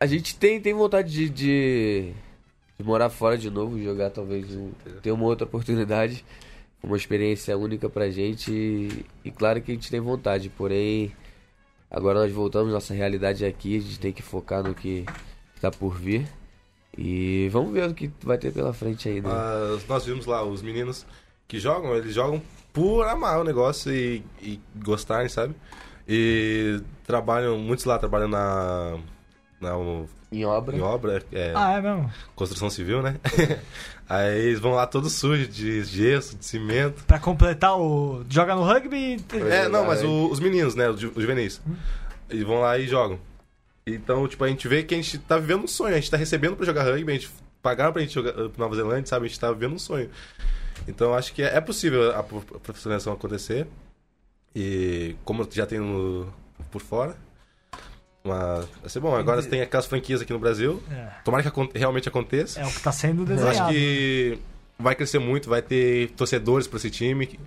[0.00, 2.12] a gente tem, tem vontade de, de,
[2.76, 6.24] de morar fora de novo, jogar talvez um, ter uma outra oportunidade.
[6.82, 11.12] uma experiência única pra gente e, e claro que a gente tem vontade, porém
[11.90, 15.04] agora nós voltamos, nossa realidade é aqui, a gente tem que focar no que
[15.54, 16.26] está por vir.
[16.98, 19.28] E vamos ver o que vai ter pela frente ainda.
[19.28, 21.06] Mas nós vimos lá os meninos
[21.46, 22.42] que jogam, eles jogam
[22.72, 25.54] por amar o negócio e, e gostarem, sabe?
[26.12, 28.98] E trabalham, muitos lá trabalham na,
[29.60, 29.70] na
[30.32, 30.76] em obra.
[30.76, 32.10] em obra, é, Ah, é mesmo?
[32.34, 33.16] construção civil, né?
[34.08, 37.04] Aí eles vão lá todos sujos de gesso, de cimento.
[37.04, 38.24] Pra completar o.
[38.28, 38.96] Joga no rugby.
[38.96, 41.60] e- É, não, mas o- os meninos, né, os, ju- os juvenis,
[42.28, 43.20] eles vão lá e jogam.
[43.86, 46.16] Então, tipo, a gente vê que a gente tá vivendo um sonho, a gente tá
[46.16, 47.30] recebendo pra jogar rugby, a gente
[47.62, 49.26] pagaram pra gente jogar uh, Nova Zelândia, sabe?
[49.26, 50.10] A gente tá vivendo um sonho.
[50.88, 53.68] Então, acho que é, é possível a pro- profissionalização acontecer.
[54.54, 56.26] E como já tem no,
[56.70, 57.16] por fora.
[58.24, 59.14] Mas vai ser bom.
[59.16, 60.82] Agora tem aquelas franquias aqui no Brasil.
[60.90, 62.60] É, Tomara que realmente aconteça.
[62.60, 63.72] é o que tá sendo Eu acho desenhado.
[63.72, 64.38] que
[64.78, 67.38] vai crescer muito, vai ter torcedores pra esse time,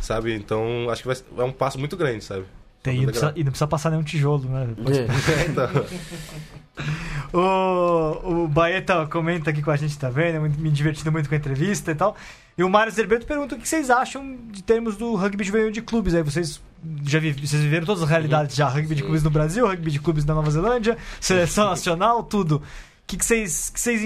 [0.00, 0.32] sabe?
[0.34, 2.44] Então, acho que vai, é um passo muito grande, sabe?
[2.82, 4.68] Tem, e, não precisa, e não precisa passar nenhum tijolo, né?
[4.88, 5.46] É.
[5.50, 5.68] Então,
[7.32, 10.40] O, o Baeta comenta aqui com a gente, tá vendo?
[10.40, 12.16] Muito- Me divertindo muito com a entrevista e tal.
[12.56, 15.82] E o Mário Zerbeto pergunta o que vocês acham de termos do rugby juvenil de
[15.82, 16.14] clubes.
[16.14, 16.60] Aí vocês
[17.04, 19.98] já vi- vocês viveram todas as realidades já: rugby de clubes no Brasil, rugby de
[19.98, 22.56] clubes na Nova Zelândia, seleção nacional, tudo.
[22.56, 24.00] O que, que vocês, que vocês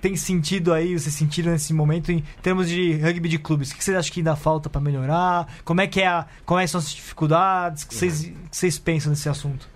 [0.00, 3.68] têm sentido aí, vocês sentiram nesse momento em termos de rugby de clubes?
[3.68, 5.46] O que, que vocês acham que ainda falta pra melhorar?
[5.62, 7.82] Como é que é a, quais são as dificuldades?
[7.82, 9.68] O que vocês, que vocês pensam nesse assunto?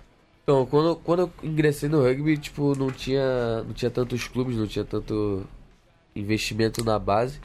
[0.43, 4.65] Então, quando, quando eu ingressei no rugby, tipo, não tinha, não tinha tantos clubes, não
[4.65, 5.43] tinha tanto
[6.15, 7.39] investimento na base.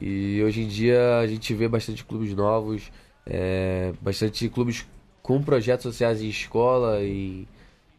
[0.00, 2.90] E hoje em dia a gente vê bastante clubes novos,
[3.26, 4.86] é, bastante clubes
[5.22, 7.46] com projetos sociais em escola e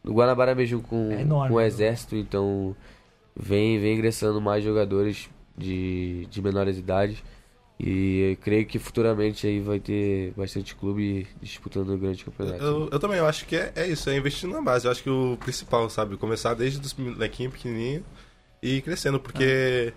[0.02, 1.66] no Guanabara mesmo com, É enorme, com o né?
[1.66, 2.74] exército, então
[3.36, 7.22] vem, vem ingressando mais jogadores de, de menores idades.
[7.78, 12.62] E eu creio que futuramente aí vai ter bastante clube disputando o grande campeonato.
[12.62, 14.86] eu, eu também eu acho que é, é isso, é investir na base.
[14.86, 16.16] Eu acho que o principal, sabe?
[16.16, 18.04] Começar desde os molequinhos pequenininhos
[18.62, 19.92] e crescendo, porque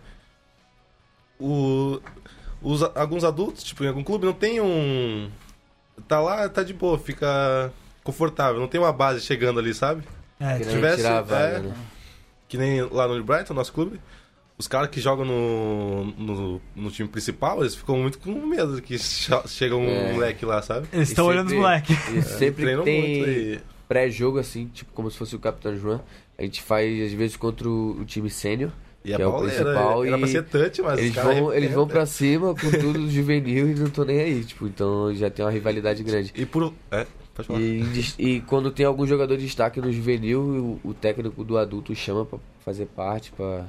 [1.39, 1.99] o,
[2.61, 5.29] os, alguns adultos, tipo, em algum clube, não tem um.
[6.07, 7.71] Tá lá, tá de boa, fica
[8.03, 10.03] confortável, não tem uma base chegando ali, sabe?
[10.39, 11.73] É, Querendo tivesse- tirar a vaga, é, né?
[12.47, 13.99] Que nem lá no Brighton, nosso clube.
[14.57, 18.97] Os caras que jogam no, no, no time principal, eles ficam muito com medo que
[18.97, 20.13] che- chega um É.
[20.13, 20.88] moleque lá, sabe?
[20.93, 21.97] eles estão olhando os moleques.
[22.09, 25.75] E sempre Treinam que tem muito e- pré-jogo, assim, tipo, como se fosse o Capitão
[25.75, 26.01] João,
[26.38, 28.71] a gente faz, às vezes, contra o, o time sênior.
[29.06, 31.72] E a Que é o principal era e pra ser touch, mas Eles vão, eles
[31.72, 35.45] vão pra cima com tudo juvenil e não tô nem aí, tipo, então já tem
[35.45, 36.34] uma rivalidade grande.
[36.36, 36.74] E por.
[36.91, 37.60] É, pode falar.
[37.62, 37.84] E,
[38.18, 42.26] e quando tem algum jogador de destaque no juvenil, o, o técnico do adulto chama
[42.26, 43.66] pra fazer parte, pra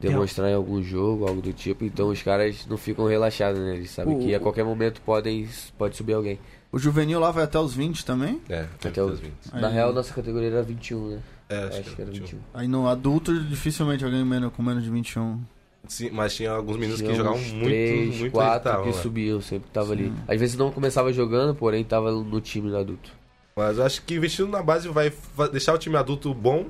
[0.00, 1.84] demonstrar em algum jogo, algo do tipo.
[1.84, 3.76] Então os caras não ficam relaxados, né?
[3.76, 5.46] Eles sabem O- que a qualquer momento podem,
[5.78, 6.38] pode subir alguém.
[6.72, 8.40] O juvenil lá vai até os 20 também?
[8.48, 9.32] É, Até os- 20.
[9.54, 11.18] Na Aí- real, nossa categoria era 21, né?
[11.48, 12.38] É, Acho, acho, que era 21.
[12.52, 15.40] Aí no adulto, dificilmente alguém menos, com menos de 21.
[15.88, 18.98] Sim, mas tinha alguns meninos Tinha que jogavam uns muito, três, muito quatro irritavam, que
[18.98, 20.06] subiam, sempre tava ali.
[20.06, 20.16] Sim.
[20.26, 23.12] Às vezes não começava jogando, porém tava no time do adulto.
[23.54, 25.12] Mas eu acho que investindo na base vai
[25.52, 26.66] deixar o time adulto bom,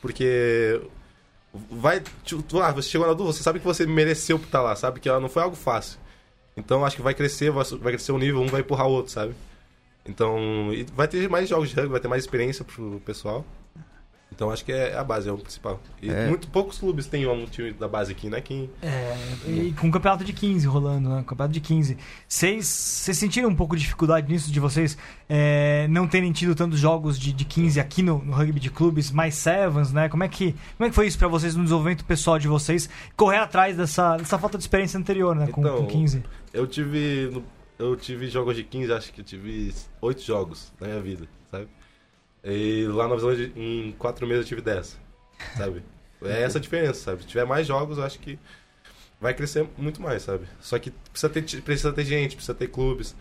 [0.00, 0.80] porque
[1.70, 2.02] vai.
[2.24, 5.00] tipo, Ah, você chegou no adulto, você sabe que você mereceu estar lá, sabe?
[5.00, 5.98] Que não foi algo fácil.
[6.56, 9.34] Então acho que vai crescer, vai, crescer o nível, um vai empurrar o outro, sabe?
[10.04, 10.72] Então.
[10.72, 13.44] e vai ter mais jogos de rugby, vai ter mais experiência pro pessoal.
[14.30, 15.80] Então acho que é a base, é o principal.
[16.02, 16.28] E É.
[16.28, 18.40] muito poucos clubes têm um time da base aqui, né?
[18.40, 19.16] Quem É,
[19.48, 21.24] e com o campeonato de 15 rolando, né?
[21.26, 21.96] Campeonato de 15.
[22.28, 24.96] Vocês vocês sentiram um pouco de dificuldade nisso de vocês
[25.28, 29.10] é, não terem tido tantos jogos de, de 15 aqui no, no rugby de clubes,
[29.10, 30.08] mais sevens, né?
[30.08, 32.88] Como é que, como é que foi isso pra vocês no desenvolvimento pessoal de vocês?
[33.16, 35.46] Correr atrás dessa, dessa falta de experiência anterior, né?
[35.48, 36.22] Com, Então, com 15.
[36.52, 37.42] Eu tive.
[37.78, 41.68] Eu tive jogos de 15, acho que eu tive oito jogos na minha vida, sabe?
[42.48, 44.98] E lá na Nova Zelândia, em quatro meses eu tive 10,
[45.56, 45.82] sabe?
[46.22, 47.22] É essa a diferença, sabe?
[47.22, 48.38] Se tiver mais jogos, eu acho que
[49.20, 50.46] vai crescer muito mais, sabe?
[50.60, 53.14] Só que precisa ter, precisa ter gente, precisa ter clubes,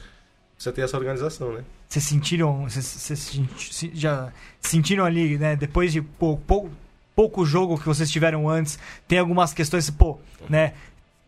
[0.55, 1.63] precisa ter essa organização, né?
[1.88, 5.55] Vocês sentiram, vocês, já sentiram ali, né?
[5.55, 6.71] Depois de pou- pou-
[7.15, 10.19] pouco jogo que vocês tiveram antes, tem algumas questões, pô,
[10.49, 10.73] né?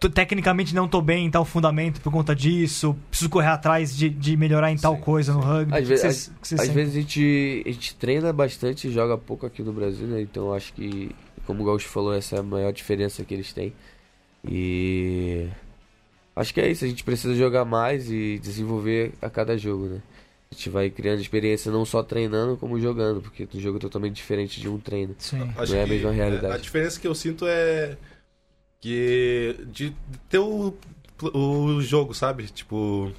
[0.08, 4.38] Tecnicamente não tô bem em tal fundamento por conta disso, preciso correr atrás de, de
[4.38, 5.74] melhorar em tal Sim, coisa no rugby.
[5.74, 9.62] Às Que vezes- Às vezes a gente, a gente treina bastante e joga pouco aqui
[9.62, 10.22] no Brasil, né?
[10.22, 11.12] Então acho que,
[11.46, 13.74] como o Gaúcho falou, essa é a maior diferença que eles têm.
[14.48, 15.48] E
[16.36, 20.02] acho que é isso, a gente precisa jogar mais e desenvolver a cada jogo, né?
[20.52, 24.16] A gente vai criando experiência não só treinando, como jogando, porque o jogo é totalmente
[24.16, 25.14] diferente de um treino.
[25.20, 25.52] Sim.
[25.58, 26.54] Acho Não é a que, mesma realidade.
[26.56, 27.98] A diferença que eu sinto é
[28.80, 29.94] que de
[30.30, 30.74] ter o
[31.22, 32.48] o jogo, sabe?
[32.48, 33.12] Tipo,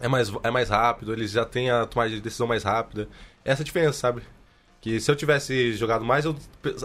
[0.00, 3.08] é mais, é mais rápido, eles já têm a tomada de decisão mais rápida.
[3.44, 4.22] Essa é a diferença, sabe?
[4.80, 6.36] Que se eu tivesse jogado mais, eu.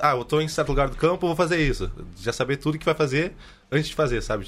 [0.02, 1.92] Ah, eu tô em certo lugar do campo, eu vou fazer isso.
[2.18, 3.34] Já saber tudo que vai fazer
[3.72, 4.48] antes de fazer, sabe?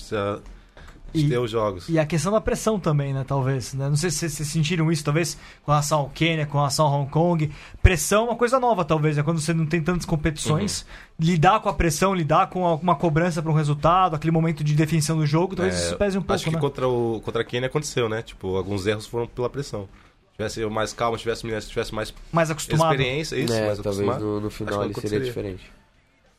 [1.21, 1.87] E- ter os jogos.
[1.89, 3.23] E a questão da pressão também, né?
[3.27, 3.73] Talvez.
[3.73, 3.87] Né?
[3.89, 7.09] Não sei se vocês sentiram isso, talvez, com relação ao Quênia, com relação ao Hong
[7.11, 7.51] Kong.
[7.81, 9.17] Pressão é uma coisa nova, talvez.
[9.17, 10.81] É quando você não tem tantas competições.
[10.81, 11.25] Uhum.
[11.27, 15.17] Lidar com a pressão, lidar com uma cobrança para um resultado, aquele momento de definição
[15.17, 16.59] do jogo, talvez É, isso pese um pouco, Acho que né?
[16.59, 18.21] contra, o, contra a Kenya aconteceu, né?
[18.21, 19.87] Tipo, alguns erros foram pela pressão.
[20.33, 22.91] Tivesse eu mais calma, tivesse tivesse mais Mais acostumado.
[22.91, 24.21] experiência, isso, É, mais talvez acostumado.
[24.25, 25.71] no, no final ele seria diferente.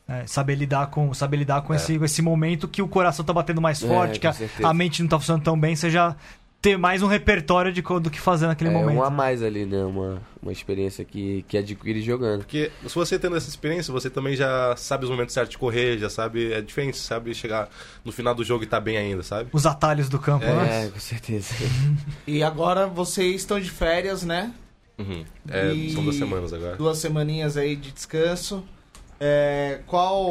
[0.09, 1.75] É, saber lidar com, saber lidar com, É.
[1.75, 4.33] esse, esse momento que o coração tá batendo mais É, forte, que a,
[4.63, 6.15] a mente não tá funcionando tão bem, você já
[6.61, 8.97] ter mais um repertório de, do que fazer naquele é momento.
[8.97, 9.83] um a mais ali, né?
[9.83, 12.39] Uma, uma experiência que, que adquire jogando.
[12.39, 15.97] Porque se você tendo essa experiência, você também já sabe os momentos certos de correr,
[15.99, 16.51] já sabe.
[16.53, 17.69] É diferente, sabe chegar
[18.03, 19.49] no final do jogo e tá bem ainda, sabe?
[19.53, 20.85] Os atalhos do campo, né?
[20.85, 21.53] É, com certeza.
[22.25, 24.51] E agora vocês estão de férias, né?
[24.97, 25.23] Uhum.
[25.49, 26.75] É, E- São duas semanas agora.
[26.75, 28.63] Duas semaninhas aí de descanso.
[29.19, 30.21] É, qual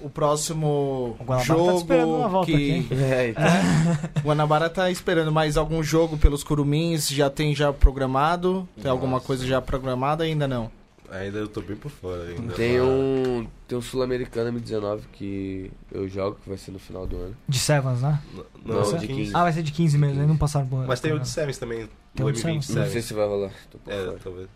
[0.00, 2.86] o próximo O Guanabara tá esperando uma jogo volta que?
[2.92, 3.44] É, então,
[4.22, 7.08] o Guanabara tá esperando mais algum jogo pelos Curumins?
[7.08, 8.68] Já tem já programado?
[8.80, 9.26] Tem alguma Nossa.
[9.26, 10.70] coisa já programada ainda não?
[11.10, 12.54] Ainda eu tô bem por fora ainda.
[12.54, 17.06] tem mas- um, tem um Sul-Americano M19 que eu jogo, que vai ser no final
[17.06, 17.36] do ano.
[17.48, 18.20] De Sevens, né?
[18.64, 19.30] Não, Não, de de 15.
[19.34, 20.84] Ah, vai ser de 15 mesmo, aí não passaram por.
[20.86, 21.88] Mas tem o de Sevens também.
[22.14, 22.70] Tem o o de M20 Sevens.
[22.70, 23.50] Não sei se vai rolar.
[23.70, 24.18] Tô por É, fora.
[24.24, 24.48] talvez.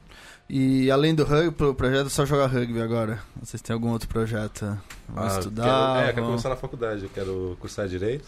[0.48, 3.18] E além do rugby, pro projeto é só jogar rugby agora.
[3.42, 4.64] Vocês têm algum outro projeto?
[5.08, 5.64] Vão Ah, estudar?
[5.64, 8.26] Quero, é, quero vão- começar na faculdade, eu quero cursar Direito.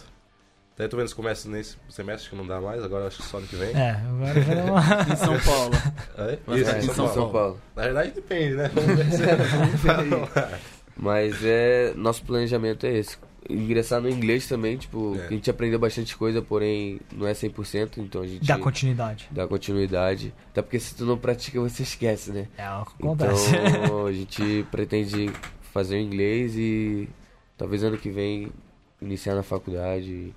[0.77, 3.37] Daí tô vendo se começa nesse semestre que não dá mais, agora acho que só
[3.39, 3.71] ano que vem.
[3.75, 4.81] É, agora é uma...
[5.13, 5.75] Em São Paulo.
[6.17, 6.39] É?
[6.47, 7.33] Vai Isso, ser em São, em Paulo.
[7.33, 7.61] Paulo.
[7.77, 8.71] Na verdade depende, né?
[8.75, 10.61] Vamos ver se-
[10.97, 11.93] Mas é.
[11.97, 13.17] Nosso planejamento é esse.
[13.49, 15.27] Ingressar no inglês também, tipo, É.
[15.27, 19.29] a gente aprendeu bastante coisa, porém não é 100%, então a gente Dá continuidade.
[19.31, 20.35] dá continuidade.
[20.51, 22.49] Até porque se tu não pratica, você esquece, né?
[22.59, 23.51] É o que acontece.
[23.85, 25.31] Então a gente pretende
[25.73, 27.09] fazer o inglês e
[27.57, 28.53] talvez ano que vem
[29.01, 30.35] iniciar na faculdade.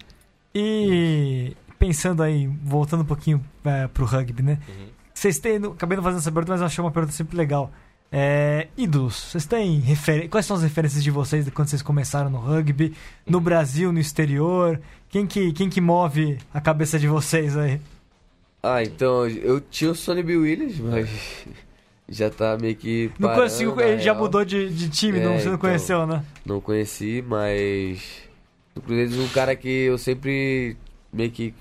[0.55, 4.59] E pensando aí, voltando um pouquinho é, pro rugby, né?
[4.69, 4.87] Uhum.
[5.13, 5.57] Vocês têm.
[5.57, 7.71] Acabei não fazendo essa pergunta, mas eu achei uma pergunta sempre legal.
[8.15, 10.29] É, ídolos, vocês têm refer...
[10.29, 12.93] Quais são as referências de vocês de quando vocês começaram no rugby?
[13.25, 14.79] No Brasil, no exterior?
[15.09, 17.81] Quem que, quem que move a cabeça de vocês aí?
[18.61, 21.09] Ah, então eu tinha o Sonny Bill Williams, mas
[22.07, 23.09] já tá meio que.
[23.17, 25.57] Não parando, consigo, na ele já mudou de, de time, É, não, você não então.
[25.57, 26.23] conheceu, né?
[26.45, 28.21] Não conheci, mas.
[28.75, 30.77] No Cruzeiro, um cara que eu sempre
[31.11, 31.53] meio que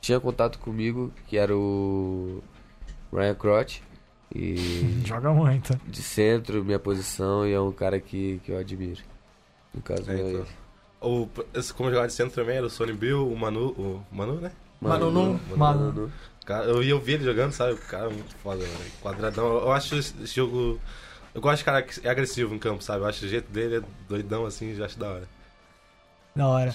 [0.00, 2.42] tinha contato comigo, que era o
[3.12, 3.80] Ryan Crotch.
[4.34, 5.78] E Joga muito.
[5.86, 9.00] de centro, minha posição, e é um cara que, que eu admiro.
[9.74, 10.40] No caso, É, meu então.
[10.40, 10.48] ex.
[11.00, 14.34] O, esse, como jogar de centro também era o Sonny Bill, o Manu, o Manu,
[14.40, 14.50] né?
[14.80, 15.38] Manu Num.
[15.56, 15.92] Manu.
[15.92, 16.12] Manu.
[16.44, 17.74] Cara, eu ia ouvir ele jogando, sabe?
[17.74, 18.90] O cara é muito foda, velho.
[19.02, 19.46] Quadradão.
[19.58, 20.80] Eu acho esse esse jogo.
[21.34, 23.00] Eu gosto de cara que é agressivo em campo, sabe?
[23.02, 25.28] Eu acho o jeito dele é doidão assim, já acho da hora.
[26.34, 26.74] Da hora.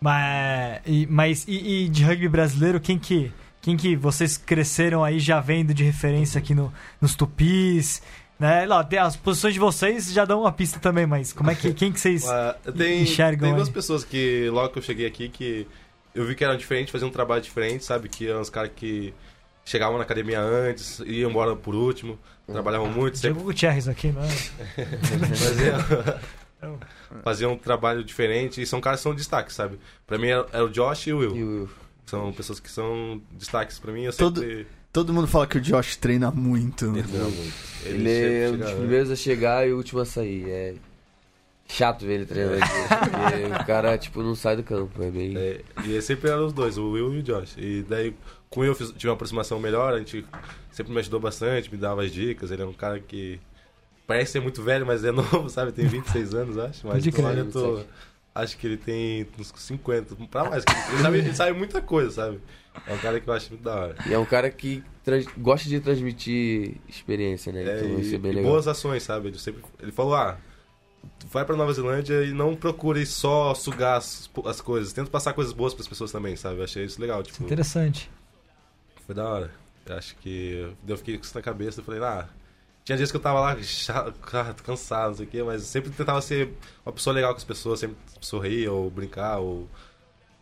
[0.00, 3.30] Mas, e, mas e, e de rugby brasileiro, quem que,
[3.60, 8.02] quem que vocês cresceram aí já vendo de referência aqui no, nos tupis?
[8.38, 8.64] Né?
[8.64, 11.92] Lá, as posições de vocês já dão uma pista também, mas como é que quem
[11.92, 12.26] que vocês.
[12.26, 13.74] Ah, tem, enxergam tem duas aí.
[13.74, 15.66] pessoas que, logo que eu cheguei aqui, que
[16.14, 18.08] eu vi que eram diferentes, faziam um trabalho diferente, sabe?
[18.08, 19.12] Que eram os caras que
[19.62, 24.26] chegavam na academia antes, iam embora por último, trabalhavam muito, sempre Diego Gutierrez aqui, né?
[25.36, 26.78] faziam,
[27.22, 28.62] faziam um trabalho diferente.
[28.62, 29.78] E são caras que são destaques, sabe?
[30.06, 31.36] Pra mim era, era o Josh e o Will.
[31.36, 31.70] E o
[32.10, 34.02] São pessoas que são destaques pra mim.
[34.02, 34.66] Eu Todo- sempre...
[34.92, 36.86] Todo mundo fala que o Josh treina muito.
[36.86, 37.54] Ele treina muito.
[37.84, 40.48] Ele é um dos primeiros a chegar e o último a sair.
[40.48, 40.74] É
[41.68, 42.58] chato ver ele treinando.
[42.66, 45.00] porque o cara, tipo, não sai do campo.
[45.00, 45.36] É bem.
[45.36, 47.54] É, e sempre eram os dois, o Will e o Josh.
[47.56, 48.12] E daí,
[48.48, 50.26] com o Will, tive uma aproximação melhor, a gente
[50.72, 52.50] sempre me ajudou bastante, me dava as dicas.
[52.50, 53.38] Ele é um cara que
[54.08, 55.70] parece ser muito velho, mas é novo, sabe?
[55.70, 56.84] Tem 26 anos, acho.
[56.84, 57.38] Mas crer.
[57.38, 57.80] eu tô,
[58.34, 60.64] acho que ele tem uns 50, pra mais.
[60.92, 62.40] Ele sabe, ele sabe muita coisa, sabe?
[62.86, 63.96] É um cara que eu acho muito da hora.
[64.06, 67.64] E é um cara que trans- gosta de transmitir experiência, né?
[67.64, 68.52] É, Então isso e, é bem e legal.
[68.52, 69.28] boas ações, sabe?
[69.28, 70.38] Ele, sempre, ele falou, ah,
[71.18, 74.92] tu vai pra Nova Zelândia e não procure só sugar as, as coisas.
[74.92, 76.58] Tenta passar coisas boas pras pessoas também, sabe?
[76.60, 77.42] Eu achei isso legal, tipo...
[77.42, 78.08] Interessante.
[79.04, 79.50] Foi da hora.
[79.86, 80.72] Eu acho que.
[80.86, 81.80] Eu fiquei com isso na cabeça.
[81.80, 82.28] Eu falei, ah.
[82.90, 84.14] Tinha dias que eu tava lá chato,
[84.64, 86.52] cansado, não sei o quê, mas sempre tentava ser
[86.84, 89.68] uma pessoa legal com as pessoas, sempre sorrir ou brincar, ou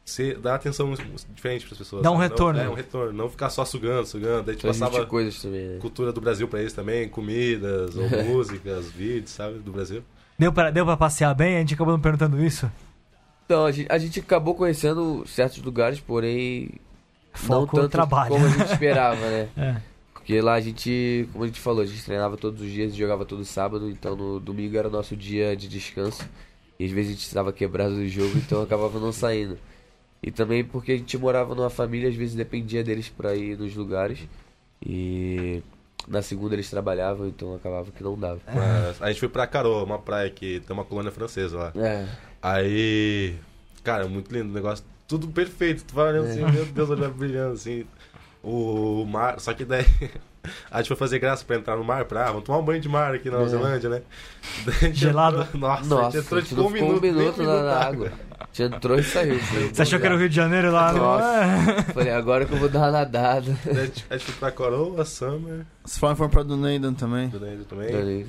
[0.03, 0.94] ser, dar atenção
[1.34, 2.03] diferente pras pessoas.
[2.03, 2.30] Dar um sabe?
[2.30, 2.59] retorno.
[2.59, 3.12] Não, é, um retorno.
[3.12, 4.44] Não ficar só sugando, sugando.
[4.44, 5.78] Daí a gente passava coisas também, né?
[5.78, 10.03] cultura do Brasil pra eles também, comidas, ou músicas, vídeos, sabe, do Brasil.
[10.38, 11.57] Deu pra, deu pra passear bem?
[11.57, 12.72] A gente acabou não perguntando isso.
[13.44, 16.70] Então, a gente, a gente acabou conhecendo certos lugares, porém
[17.42, 18.30] não Foco no tanto trabalho.
[18.30, 19.49] como a gente esperava, né?
[19.55, 19.97] É.
[20.29, 22.99] Porque lá a gente, como a gente falou, a gente treinava todos os dias e
[22.99, 26.29] jogava todo sábado, então no domingo era o nosso dia de descanso.
[26.79, 29.57] E às vezes a gente estava quebrado do jogo, então acabava não saindo.
[30.22, 33.74] E também porque a gente morava numa família, às vezes dependia deles pra ir nos
[33.74, 34.18] lugares.
[34.85, 35.62] E
[36.07, 38.39] na segunda eles trabalhavam, então acabava que não dava.
[38.55, 41.72] Mas a gente foi pra Carol, uma praia que tem uma colônia francesa lá.
[41.74, 42.07] É,
[42.43, 43.35] Aí,
[43.83, 44.85] cara, muito lindo o negócio.
[45.07, 45.85] Tudo perfeito.
[45.87, 47.87] Tu vai olhando assim, meu Deus, olhando brilhando assim.
[48.49, 49.38] O mar.
[49.40, 49.84] Só que daí.
[50.70, 52.22] A gente foi fazer graça pra entrar no mar, pra.
[52.24, 53.51] Ah, vamos tomar um banho de mar aqui na Nova É.
[53.51, 54.03] Zelândia, né?
[54.94, 55.42] Gelado.
[55.42, 58.12] entrou- Nossa, a nossa, gente entrou tipo um minuto, um minuto na, água.
[58.40, 59.38] A gente entrou e saiu.
[59.44, 60.92] Foi Você achou que era o Rio de Janeiro lá?
[60.92, 61.82] no- Nossa.
[61.92, 63.55] Falei, agora que eu vou dar uma nadada.
[63.66, 67.28] A gente, a gente foi pra Coroa, Summer, Os fãs foram pra Dunedin também.
[67.28, 67.90] do Neide também.
[67.92, 68.26] Falei,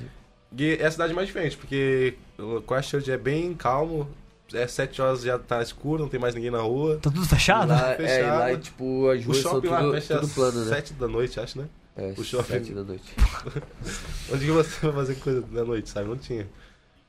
[0.58, 4.06] E é a cidade mais diferente, porque o Christchurch é bem calmo.
[4.52, 6.96] É sete horas já tá escuro, não tem mais ninguém na rua.
[7.00, 7.68] Tá tudo fechado?
[7.68, 8.38] Lá, é, Fechado.
[8.52, 10.68] lá, tipo, as O ruas são shopping lá tudo, fecha tudo plano, né?
[10.74, 11.66] sete da noite, acho, né?
[11.96, 13.14] É, o shopping- sete da noite.
[14.32, 16.08] Onde que você vai fazer coisa da noite, sabe?
[16.08, 16.46] Não tinha.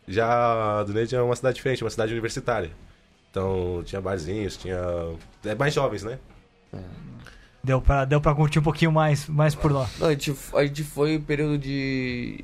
[0.08, 2.70] Já Dunedin é uma cidade diferente, uma cidade universitária.
[3.30, 4.78] Então tinha barzinhos, tinha.
[5.46, 6.20] É mais jovens, né?
[7.64, 9.88] Deu, pra, deu pra curtir um pouquinho mais, mais por lá.
[10.00, 12.44] Não, a gente, a gente foi em período de.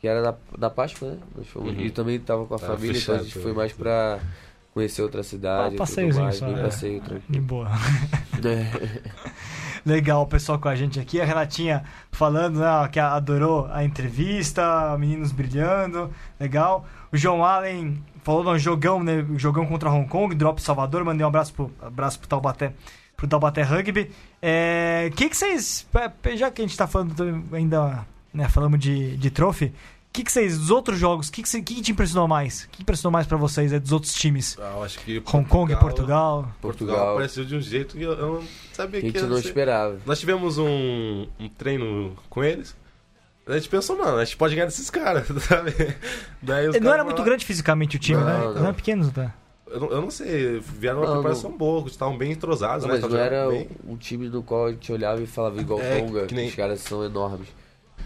[0.00, 1.18] Que era na, na Páscoa, né?
[1.36, 1.80] Nós fomos, Uhum.
[1.80, 4.18] E também tava com a Tava família, então a fechado gente foi mais pra
[4.74, 5.74] conhecer outra cidade.
[5.74, 6.62] Ah, passeiozinho mais, só, bem né?
[6.62, 7.68] passeio De boa.
[8.44, 9.00] É.
[9.84, 11.20] Legal o pessoal com a gente aqui.
[11.20, 16.10] A Renatinha falando né, que adorou a entrevista, meninos brilhando.
[16.38, 16.86] Legal.
[17.10, 19.24] O João Allen falou no jogão, né?
[19.36, 21.04] Jogão contra Hong Kong, Drop Salvador.
[21.04, 22.72] Mandei um abraço pro, abraço pro Taubaté,
[23.16, 24.10] pro Taubaté Rugby.
[24.42, 25.86] É, que que vocês.
[26.36, 28.04] Já que a gente tá falando do- ainda,
[28.38, 28.48] né?
[28.48, 29.66] Falamos de, de trophy.
[29.66, 32.64] O que, que vocês, dos outros jogos, o que, que, cê- que te impressionou mais?
[32.64, 34.56] O que impressionou mais pra vocês é, dos outros times?
[34.58, 35.22] Ah, Eu acho que.
[35.32, 36.42] Hong Kong e Portugal.
[36.60, 37.10] Portugal Portugal.
[37.12, 39.48] apareceu de um jeito que eu, eu não sabia Que a gente não ser.
[39.48, 39.98] esperava.
[40.06, 42.74] Nós tivemos um, um treino com eles.
[43.46, 45.72] A gente pensou, mano, a gente pode ganhar desses caras, sabe?
[46.42, 48.38] Daí os Não caras era muito falaram- grande fisicamente o time, Não, né?
[48.44, 48.54] não.
[48.54, 49.34] Não era pequeno, tá?
[49.70, 53.00] Eu não, eu não sei, vieram uma Não, preparação boa, estavam bem entrosados, Não, né?
[53.02, 53.68] mas não era bem.
[53.86, 56.54] um time no qual a gente olhava e falava igual É, Tonga, que nem- os
[56.54, 57.48] caras são enormes.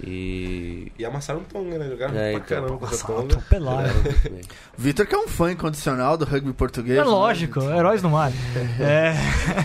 [0.02, 0.92] E.
[0.98, 1.88] E amassaram o Tonga, né?
[1.88, 2.46] Jogaram É, pra então.
[2.62, 3.20] caramba contra Tonga.
[3.24, 3.88] atropelaram.
[3.88, 4.40] jogaram muito bem.
[4.76, 6.98] Vitor que é um fã incondicional do rugby português.
[6.98, 7.06] É né?
[7.08, 8.32] lógico, heróis no mar.
[8.80, 9.14] É.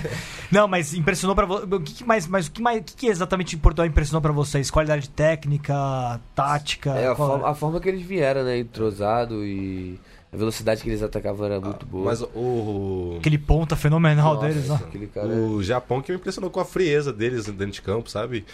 [0.51, 1.71] Não, mas impressionou pra vocês.
[1.71, 4.21] O que, que mais, mas o que mais, o que, que exatamente em Portugal impressionou
[4.21, 4.71] pra vocês?
[4.71, 6.91] Qualidade técnica, tática?
[6.91, 8.57] É, a, qual forma, a forma que eles vieram, né?
[8.59, 9.99] Entrosado e
[10.32, 12.05] a velocidade que eles atacavam era muito boa.
[12.05, 14.78] Mas o, Aquele ponta fenomenal Nossa, deles, ó.
[15.13, 15.28] Cara.
[15.28, 18.45] o Japão que me impressionou com a frieza deles dentro de campo, sabe?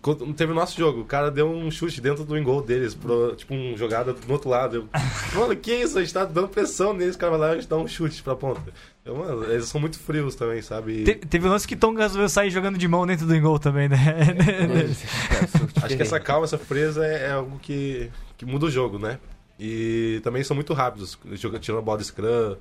[0.00, 3.36] Quando teve o nosso jogo, o cara deu um chute dentro do engol deles, pro,
[3.36, 4.76] tipo, uma jogada do outro lado.
[4.76, 4.88] Eu,
[5.40, 5.96] mano, que isso?
[5.98, 7.86] A gente tá dando pressão neles, o cara vai lá e a gente dá um
[7.86, 8.60] chute pra ponta.
[9.04, 11.04] Eu, mano, eles são muito frios também, sabe?
[11.04, 13.88] Te- teve um lance que Tonga resolveu sair jogando de mão dentro do gol também,
[13.88, 13.96] né?
[15.82, 19.18] Acho que essa calma, essa frieza é, é algo que, que muda o jogo, né?
[19.58, 21.18] E também são muito rápidos,
[21.60, 22.56] tirando a bola do scrum.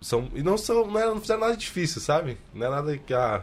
[0.00, 2.36] São, e não, são, não, é- não fizeram nada difícil, sabe?
[2.54, 3.42] Não é nada que ah,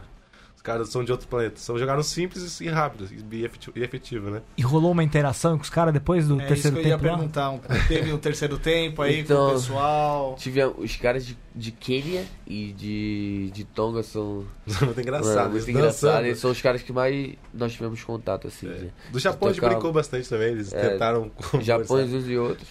[0.68, 1.56] caras são de outro planeta.
[1.60, 4.42] São jogaram simples e rápidos e efetivo, e efetivo né?
[4.58, 6.98] E rolou uma interação com os caras depois do É isso terceiro que eu ia
[6.98, 7.18] tempo lá?
[7.18, 7.50] perguntar.
[7.52, 10.36] Um- Teve um terceiro tempo aí com Então- o pessoal.
[10.38, 14.46] Tive os caras de, de Quênia e de, de Tonga são
[14.82, 15.52] muito engraçado.
[15.52, 16.26] muito engraçado.
[16.26, 18.68] Eles são os caras que mais nós tivemos contato, assim.
[18.68, 18.90] né?
[19.12, 22.68] Do Japão a gente brincou bastante também, eles É, tentaram Japões uns e outros.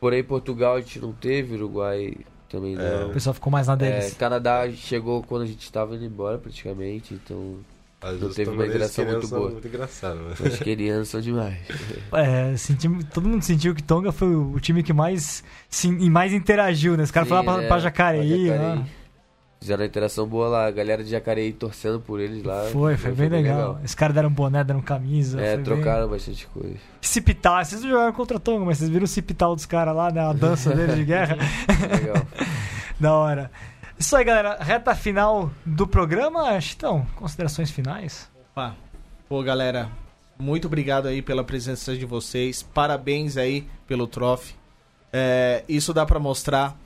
[0.00, 2.14] Porém, Portugal a gente não teve, Uruguai
[2.48, 2.76] também É.
[3.00, 3.08] não.
[3.10, 4.14] O pessoal ficou mais na É, deles.
[4.14, 7.14] Canadá chegou quando a gente estava indo embora, praticamente.
[7.14, 7.56] Então,
[8.20, 9.50] não teve uma interação muito boa.
[9.50, 10.34] Muito engraçado, né?
[10.40, 11.56] os quenianos são demais.
[12.12, 16.32] É, senti- todo mundo sentiu que Tonga foi o time que mais, sim, e mais
[16.32, 17.02] interagiu, né?
[17.02, 18.84] Os caras foram lá pra, pra é, Jacareí, pra lá.
[19.60, 22.64] Fizeram uma interação boa lá, a galera de Jacareí torcendo por eles lá.
[22.70, 23.80] Foi, foi bem legal.
[23.84, 25.40] Os caras deram boné, deram camisa.
[25.40, 26.68] É, foi trocaram bastante coisa.
[26.68, 26.80] Bem...
[27.00, 30.20] Cipital, vocês não jogaram contra Tonga, mas vocês viram o cipital dos caras lá, né?
[30.20, 31.36] A dança deles de guerra.
[31.90, 32.26] Legal.
[33.00, 33.50] da hora.
[33.98, 34.58] Isso aí, galera.
[34.60, 36.60] Reta final do programa.
[36.60, 38.30] Chitão, considerações finais?
[38.54, 38.76] Pá.
[39.28, 39.90] Pô, galera,
[40.38, 42.62] muito obrigado aí pela presença de vocês.
[42.62, 44.54] Parabéns aí pelo trofe.
[45.12, 46.78] É, isso dá pra mostrar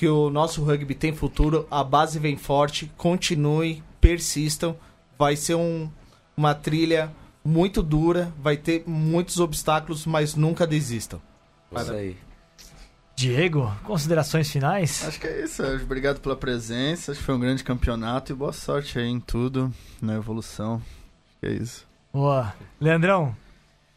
[0.00, 4.74] que o nosso rugby tem futuro, a base vem forte, continue, persistam.
[5.18, 5.90] Vai ser um,
[6.34, 7.12] uma trilha
[7.44, 11.20] muito dura, vai ter muitos obstáculos, mas nunca desistam.
[11.70, 12.16] Isso aí.
[13.14, 15.06] Diego, considerações finais?
[15.06, 15.62] Acho que é isso.
[15.62, 17.12] Obrigado pela presença.
[17.12, 19.70] Acho que foi um grande campeonato e boa sorte aí em tudo,
[20.00, 20.76] na evolução.
[20.76, 21.86] Acho que é isso.
[22.10, 22.54] Boa.
[22.80, 23.36] Leandrão,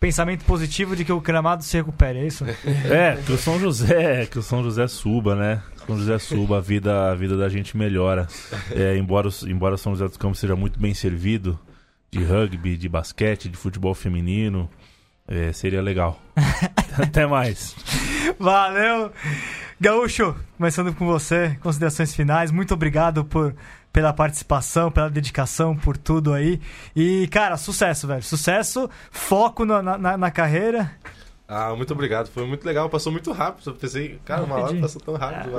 [0.03, 2.43] pensamento positivo de que o gramado se recupere, é isso?
[2.91, 5.63] É, que o São José, que o São José suba, né?
[5.87, 8.27] São José suba, a vida, a vida da gente melhora.
[8.71, 11.57] É, embora, embora São José dos Campos seja muito bem servido
[12.11, 14.69] de rugby, de basquete, de futebol feminino,
[15.25, 16.21] é, seria legal.
[17.01, 17.73] Até mais.
[18.37, 19.09] Valeu!
[19.79, 22.51] Gaúcho, começando com você, considerações finais.
[22.51, 23.55] Muito obrigado por,
[23.93, 26.59] pela participação, pela dedicação, por tudo aí.
[26.95, 28.23] E, cara, sucesso, velho.
[28.23, 30.91] Sucesso, foco na, na, na carreira.
[31.47, 32.27] Ah, muito obrigado.
[32.27, 32.89] Foi muito legal.
[32.89, 33.69] Passou muito rápido.
[33.69, 35.51] Eu pensei, cara, uma hora passou tão rápido.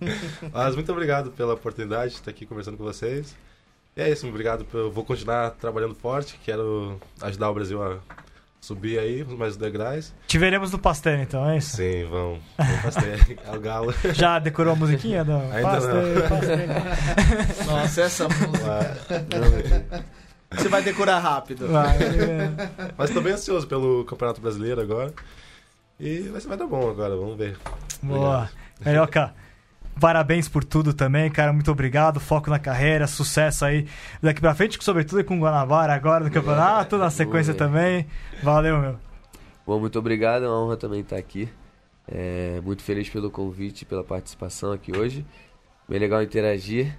[0.00, 0.50] Mas...
[0.50, 3.36] mas muito obrigado pela oportunidade de estar aqui conversando com vocês.
[3.94, 4.66] E é isso, obrigado.
[4.72, 6.40] Eu vou continuar trabalhando forte.
[6.42, 7.98] Quero ajudar o Brasil a
[8.60, 10.12] subir aí mais degraus.
[10.26, 11.76] Te veremos no pastel, então, é isso?
[11.76, 12.40] Sim, vamos.
[12.82, 13.94] pastel, é o galo.
[14.12, 15.24] Já decorou a musiquinha?
[15.24, 15.40] Não.
[15.50, 16.28] Ainda pastel, não.
[16.28, 17.64] Pastel.
[17.66, 20.04] Nossa, essa música.
[20.52, 21.68] Você vai decorar rápido.
[21.68, 22.50] Vai, é.
[22.98, 25.12] Mas tô bem ansioso pelo Campeonato Brasileiro agora.
[25.98, 27.56] E vai, vai dar bom agora, vamos ver.
[28.02, 28.50] Boa.
[28.84, 29.34] Melhoca,
[30.00, 31.52] parabéns por tudo também, cara.
[31.52, 32.18] Muito obrigado.
[32.18, 33.86] Foco na carreira, sucesso aí
[34.20, 38.06] daqui pra frente, sobretudo com o Guanabara agora no campeonato, na sequência Boa, também.
[38.42, 38.96] Valeu, meu.
[39.66, 40.44] Bom, muito obrigado.
[40.44, 41.48] É uma honra também estar aqui.
[42.08, 45.24] É, muito feliz pelo convite, pela participação aqui hoje.
[45.88, 46.96] Bem legal interagir.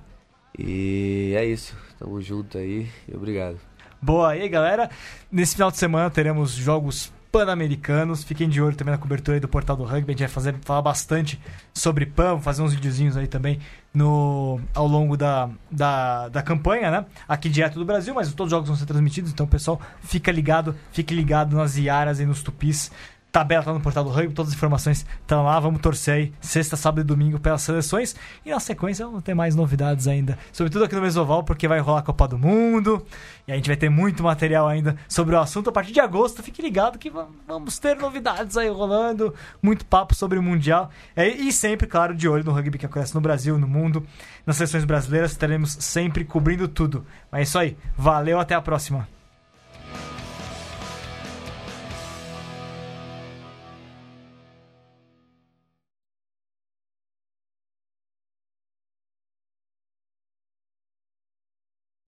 [0.57, 1.75] E é isso.
[1.97, 3.57] Tamo junto aí e obrigado.
[4.01, 4.89] Boa, e aí galera,
[5.31, 8.23] nesse final de semana teremos jogos pan-americanos.
[8.23, 10.11] Fiquem de olho também na cobertura do Portal do Rugby.
[10.11, 11.39] A gente vai fazer, falar bastante
[11.73, 13.59] sobre PAN, fazer uns videozinhos aí também
[13.93, 17.05] no, ao longo da, da, da campanha, né?
[17.27, 20.75] Aqui direto do Brasil, mas todos os jogos vão ser transmitidos, então pessoal, fica ligado,
[20.91, 22.91] fique ligado nas Iaras e nos Tupis
[23.31, 25.59] tabela tá no portal do Rugby, todas as informações estão lá.
[25.59, 28.15] Vamos torcer aí sexta, sábado e domingo pelas seleções.
[28.45, 31.99] E na sequência vamos ter mais novidades ainda, sobretudo aqui no Mesoval, porque vai rolar
[31.99, 33.05] a Copa do Mundo.
[33.47, 36.43] E a gente vai ter muito material ainda sobre o assunto a partir de agosto.
[36.43, 37.11] Fique ligado que
[37.47, 40.89] vamos ter novidades aí rolando, muito papo sobre o Mundial.
[41.15, 44.05] E sempre, claro, de olho no rugby que acontece no Brasil, no mundo,
[44.45, 45.31] nas seleções brasileiras.
[45.31, 47.05] Estaremos sempre cobrindo tudo.
[47.31, 47.77] Mas é isso aí.
[47.97, 49.07] Valeu, até a próxima.